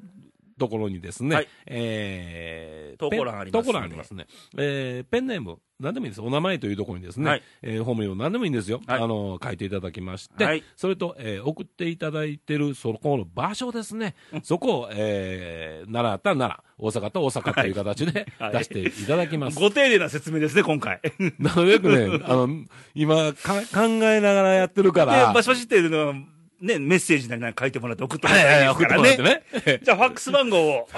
[0.58, 4.26] ところにですね、はいえー、投稿欄ありますんで投稿欄ありますね。
[4.56, 6.20] えー、ペンネーム、何でもいいです。
[6.22, 8.80] お名前というところにですね、はいえー、本名何でもいいんですよ。
[8.86, 14.14] はいあの、書いていただきまして、はいそれと、えー、送っていただいてるそこの場所ですね。
[14.42, 19.58] そこを、えー、奈良と奈良、大阪と大阪という形で はい出していただきます。
[19.58, 21.00] ご丁寧な説明ですね、今回。
[21.02, 22.48] で、 なのでよくね、あの、
[22.94, 26.14] 今か、考えながらやってるから、バシバシっていうのは、
[26.60, 29.42] ね、メッセージなりなんか書いてもらって送ってもはいはいはい、ら送ったらいらね。
[29.66, 29.80] ね。
[29.82, 30.88] じゃあ、ファックス番号を。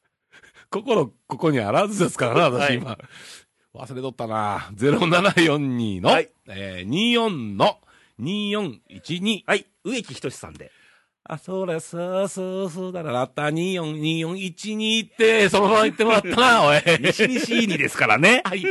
[0.70, 2.98] 心、ここにあらずですからな、はい私今。
[3.74, 4.70] 忘れとったな。
[4.74, 7.80] 0742の、はいえー、24の
[8.20, 9.42] 2412。
[9.46, 10.70] はい、植木仁さんで。
[11.24, 16.80] あ、それ、そうそうそうだららった、242412って、そのまま言ってもらったな、 おい。
[17.00, 18.42] 西西2ですからね。
[18.44, 18.64] はい。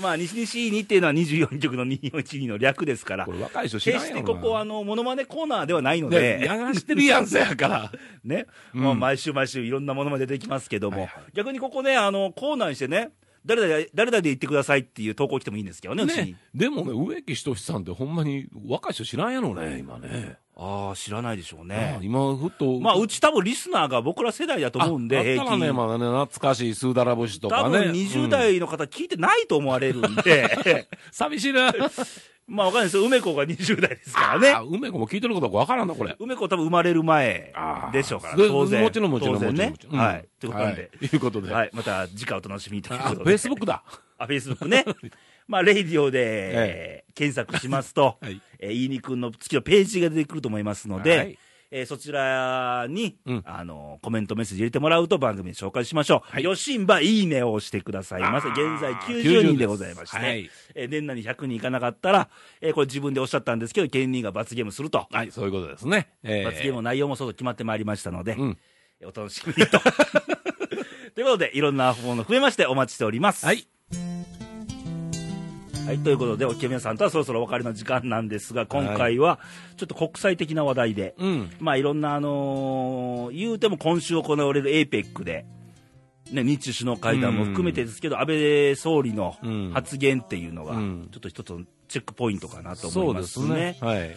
[0.00, 3.30] まあ、西西2っていうのは24曲の2412の略ですからこ。
[3.32, 4.26] れ若い人知ら決んやろな。
[4.26, 7.92] してここは、あの、モノマネコーナーではないので、で、やがしてるやんせやから。
[8.24, 13.12] ね、うんまあ、毎週毎週いろんなものまで出てきますけども、はいはい逆にここね、あの、コーナーにしてね、
[13.46, 16.36] 誰々、誰々で言ってくださいっていう投稿来てもいいんですけどね、ね。。
[16.54, 20.38] でもね、植木仁さんってほんまに若い人知らんやろね、今ね。
[20.56, 21.98] ああ、知らないでしょうあね。
[22.00, 22.78] 今、ふっと。
[22.78, 25.74] まあ、うち多分リスナーが僕ら世代だと思うんで、平均。
[25.74, 27.78] まだね、懐かしいスーダラ節とかね。
[27.78, 31.72] 多分20代の方聞いてないと思われるんで、寂しいな。
[32.46, 33.04] まあわかんないですよ。
[33.04, 34.54] 梅子が20代ですからあね。
[34.70, 36.14] 梅子も聞いてることかわからんな、これ。
[36.18, 37.52] 梅子多分生まれる前
[37.92, 38.82] でしょうから、で当然。
[38.82, 39.86] もちろんもちろんもちろんもち。
[39.90, 40.28] ろんはい。
[40.38, 40.82] ということなんで。
[40.82, 41.52] はいいうことで。
[41.52, 41.70] はい。
[41.72, 43.30] また次回お楽しみということで。
[43.30, 43.82] ェイスブックだ。
[44.18, 44.84] あ、フェイスブックね。
[45.46, 51.38] まあ、レイディオで、ええー検索しますと、 はいえー、いいにくんの月のページが出てくると思いますので、はい
[51.70, 56.32] えーそちらに、うんあの、コメントメッセージ入れてもらうと番組で紹介しましょう。
[56.32, 58.48] はいよしんばいいねを押してくださいませ。
[58.48, 62.28] 現在90人でございまして、はいえー年内に100人いかなかったら、
[62.60, 65.06] えーこれ自分でおっしゃったんですけど、県人が罰ゲームすると。
[65.10, 66.08] はい、そういうことですね。
[66.22, 68.58] えー罰ゲームの内容もそうと決まってまいりましたので、うん。
[69.02, 69.78] お楽しみにと。
[71.14, 73.46] ということで、いろんなもの増えましてお待ちしております。
[73.46, 73.66] はい。
[75.86, 79.38] はい、ということで、おき皆さんとはそろそろお別れの時間なんですが、今回は
[79.76, 81.50] ちょっと国際的な話題で、うん。
[81.60, 85.44] まあいろんな、あのー言うても今週行われる APEC で、
[86.32, 93.76] ね、日中首脳会談も含めてですけど、安倍総理のうん発言っていうのが、うんちょっと一つのチェックポイントかなと思いますすねね。。
[93.80, 94.16] はい。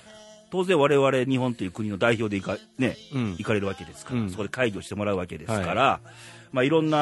[0.49, 3.29] 当然我々日本という国の代表で行か,、ねうん。
[3.37, 4.29] 行かれるわけですから、うん。
[4.29, 6.07] そこで会議をしてもらうわけですから、い。
[6.51, 6.97] まあ、いろんな、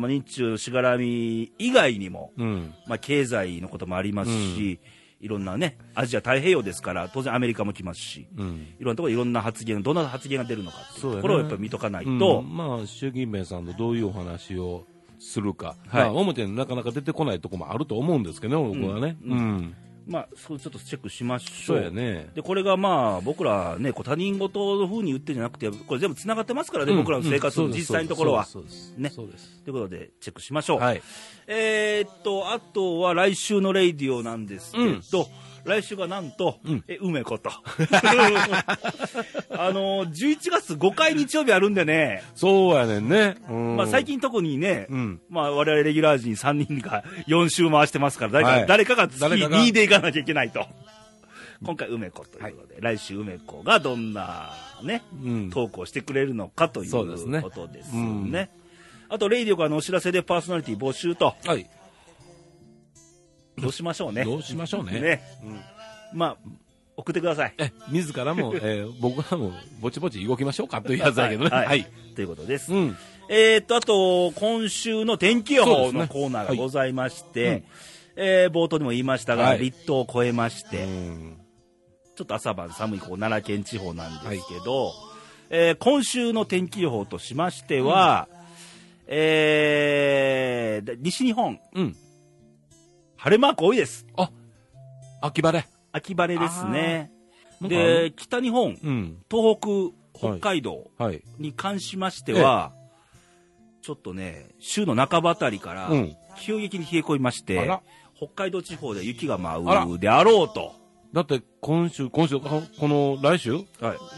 [0.02, 2.74] あ、日中しがらみ以外にも、うん。
[2.86, 4.80] まあ、経済のこともありますし、
[5.20, 8.66] いろんなね、アジア太平洋ですから、当然アメリカも来ますし、うん。
[8.78, 12.56] いろんなところでいろんな発言、どんな発言が出るのかっていうところをやっぱり見とかないと、うん。
[12.56, 14.84] まあ、習近平さんとどういうお話を
[15.18, 16.02] するか、はい。
[16.02, 19.16] まあ、表になかなか出てこないとこもあると思うんですけどね、僕はね。
[19.24, 19.74] ううんん。
[20.08, 22.30] まあ、それちょっとチェックしましょそうね。
[22.34, 28.44] でこれがまあ僕らね、こう他人事のふうに言ってるんじゃなくて、これ全部つながってますからね、うん僕らの生活のうん実際のところは。
[28.46, 28.94] そうです。
[28.96, 29.60] ねそうです。
[29.62, 30.80] ということで、チェックしましょう。
[30.80, 31.02] はい。
[31.46, 34.78] えーっと、あとは来週のレイディオなんですけ
[35.12, 35.28] ど、
[35.68, 36.84] 来週がなんと、うん。
[36.88, 37.50] え、梅子と。
[39.50, 43.36] あの、11月5回日曜日あるんでね、そうやねんね。
[43.48, 43.76] うん。
[43.76, 45.20] まあ最近特にね、うん。
[45.28, 48.66] まあ我々レギュラー陣3人が4週回してますから、誰か,、はい。
[48.66, 49.58] 誰かが月誰かが。
[49.62, 50.66] 2で行かなきゃいけないと。
[51.64, 54.52] 今回梅子ということで、来週梅子がどんな
[54.82, 55.50] ね、うん。
[55.50, 57.42] トークをしてくれるのかというそうですね。
[57.42, 58.30] ことですうん。
[58.30, 58.50] ね。
[59.08, 61.68] あと、レイディオからのお知らせでパーソナリティ募集と、はい。
[63.62, 64.24] どうしましょうね。
[64.24, 65.00] どうしましょうね。
[65.00, 65.22] ね。
[65.44, 65.60] うん
[66.14, 66.36] まあ、
[66.96, 67.54] 送ってください。
[67.58, 71.50] え、自らも、 えー僕らもぼちぼち動きましょうかというやつだけどね。
[71.50, 71.86] はいはい。
[72.16, 72.72] ということです。
[72.72, 72.96] うん。
[73.30, 77.64] えーっと、あと、今週の天気予報のコーナーがございまして、はいうん
[78.20, 81.36] えー冒頭にも言いましたが、はい立冬を超えまして、うん
[82.16, 84.92] ちょっと朝晩寒いこう奈良県地方なんですけど、
[85.50, 88.28] えー今週の天気予報としましては、
[89.06, 91.96] えーで西日本、うん。
[93.18, 94.06] 晴れマーク多いです。
[94.16, 94.30] あ、
[95.20, 95.66] 秋晴れ。
[95.92, 97.10] 秋晴れですね。
[97.60, 99.18] で、北日本、うん。
[99.30, 99.56] 東
[100.14, 101.22] 北、北海道はい。
[101.38, 102.72] に関しましては、
[103.82, 107.82] ちょっとね、週の半ばあたりからうん、急激に冷え込みまして、あら
[108.16, 110.74] 北海道地方で雪が舞うであろうと。
[111.12, 112.40] だって、今週、今週、あ
[112.78, 113.52] この来週？
[113.54, 113.64] はい。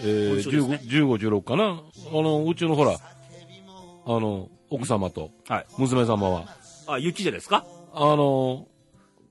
[0.03, 1.65] えー、ね15、15 16かな？
[2.13, 2.99] あの、うちのほら、あ
[4.07, 5.67] の、奥様とはい。
[5.79, 6.45] 娘様は、
[6.89, 7.65] あ、雪じゃないですか？
[7.95, 8.67] あの、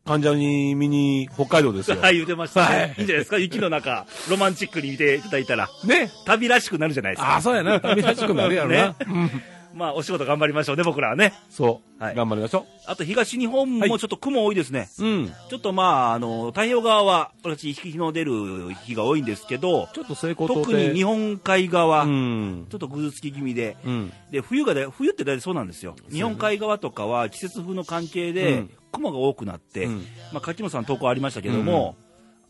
[0.09, 1.97] 患者に見に北海道ですよ。
[2.01, 2.75] はい、言ってましたね。
[2.75, 6.09] はいいいんじゃないですか雪の中、ロマンチックに見ていただいたら、ね。
[6.25, 7.33] 旅らしくなるじゃないですか。
[7.33, 7.79] ああ、そうやな。
[7.79, 8.87] 旅らしくなるやろな。
[8.87, 9.31] ねうん
[9.79, 11.33] まあ、お仕事頑張りましょうね、僕らはね。
[11.49, 12.03] そう。
[12.03, 14.89] はい頑張りましょあと、東日本もちょっと雲多いですね。
[14.99, 15.03] う。
[15.05, 15.33] うん。
[15.49, 22.67] ちょっとまあ、あの、太平洋側は、私、日の出る日が多いんですけど、ちょっと成功と特に日本海側、うん。
[22.69, 24.13] ちょっとぐずつき気味で、うん。
[24.31, 29.97] で冬がだ冬って大体そうなんですよ、日本海側とかは季節風の関係で、うん雲が多くなって、うん
[30.33, 31.95] まあ、柿本さんの投稿ありましたけども、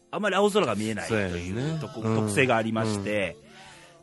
[0.10, 3.36] あまり青空が見えないというね特性がありまして、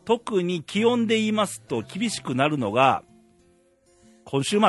[0.05, 3.03] 特に気温で言いますと、厳しくなるのが、
[4.29, 4.67] 今週末、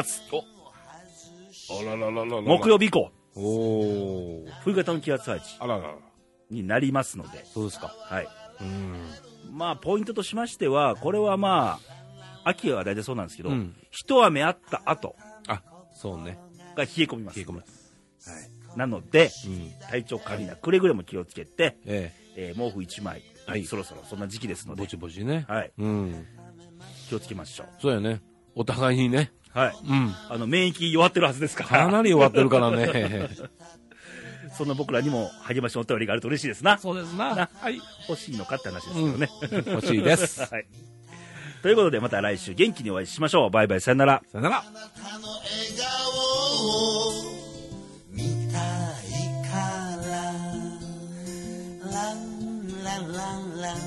[1.80, 4.52] あららららら木曜日以降、おおー。
[4.64, 5.96] 冬型の気圧配置あららら。
[6.52, 7.88] になりますので、そうですか。
[7.88, 8.28] はい
[8.62, 9.10] うん。
[9.52, 11.80] まあ、ポイントとしましては、これはま
[12.44, 15.16] あ、秋は大体そうなんですけど、うん一雨あった後
[15.48, 16.38] あ、そうね。
[16.76, 17.40] が冷え込みます。
[17.40, 17.64] 冷え込む。
[18.76, 19.72] なので、うん。
[19.90, 24.70] 体調管理なくれぐれも気をつけて、ええー毛布1枚、はいそろそろそんな時期ですえ。
[24.70, 25.46] のでぼちぼちね。
[25.50, 26.28] はい、うん。
[27.10, 28.22] 気をつけましょう、そうやね。
[28.54, 29.32] お互いにね。
[29.54, 29.76] はい。
[29.88, 30.16] うん。
[30.30, 31.86] あの、免疫弱ってるはずですから。
[31.86, 33.30] かなり弱ってるからね。
[34.58, 36.78] そんな僕らにも励ましのお便りがあると嬉しいですな。
[36.80, 37.36] そうですな。
[37.36, 37.80] なはい。
[38.10, 39.30] 欲しいのかって話ですけどね。
[39.52, 40.42] うん、欲しいです。
[40.52, 40.68] はい。
[41.62, 43.50] ということで、また来週元気にお会いしましょう。
[43.50, 44.24] バイバイ、さよなら。
[44.32, 44.60] さよなら。
[44.62, 46.68] あなたの笑顔
[47.10, 47.14] を
[48.12, 49.12] 見たい
[49.44, 49.52] か
[50.08, 50.16] ら。
[51.92, 53.78] ランランランラン。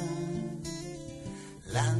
[1.73, 2.00] ラン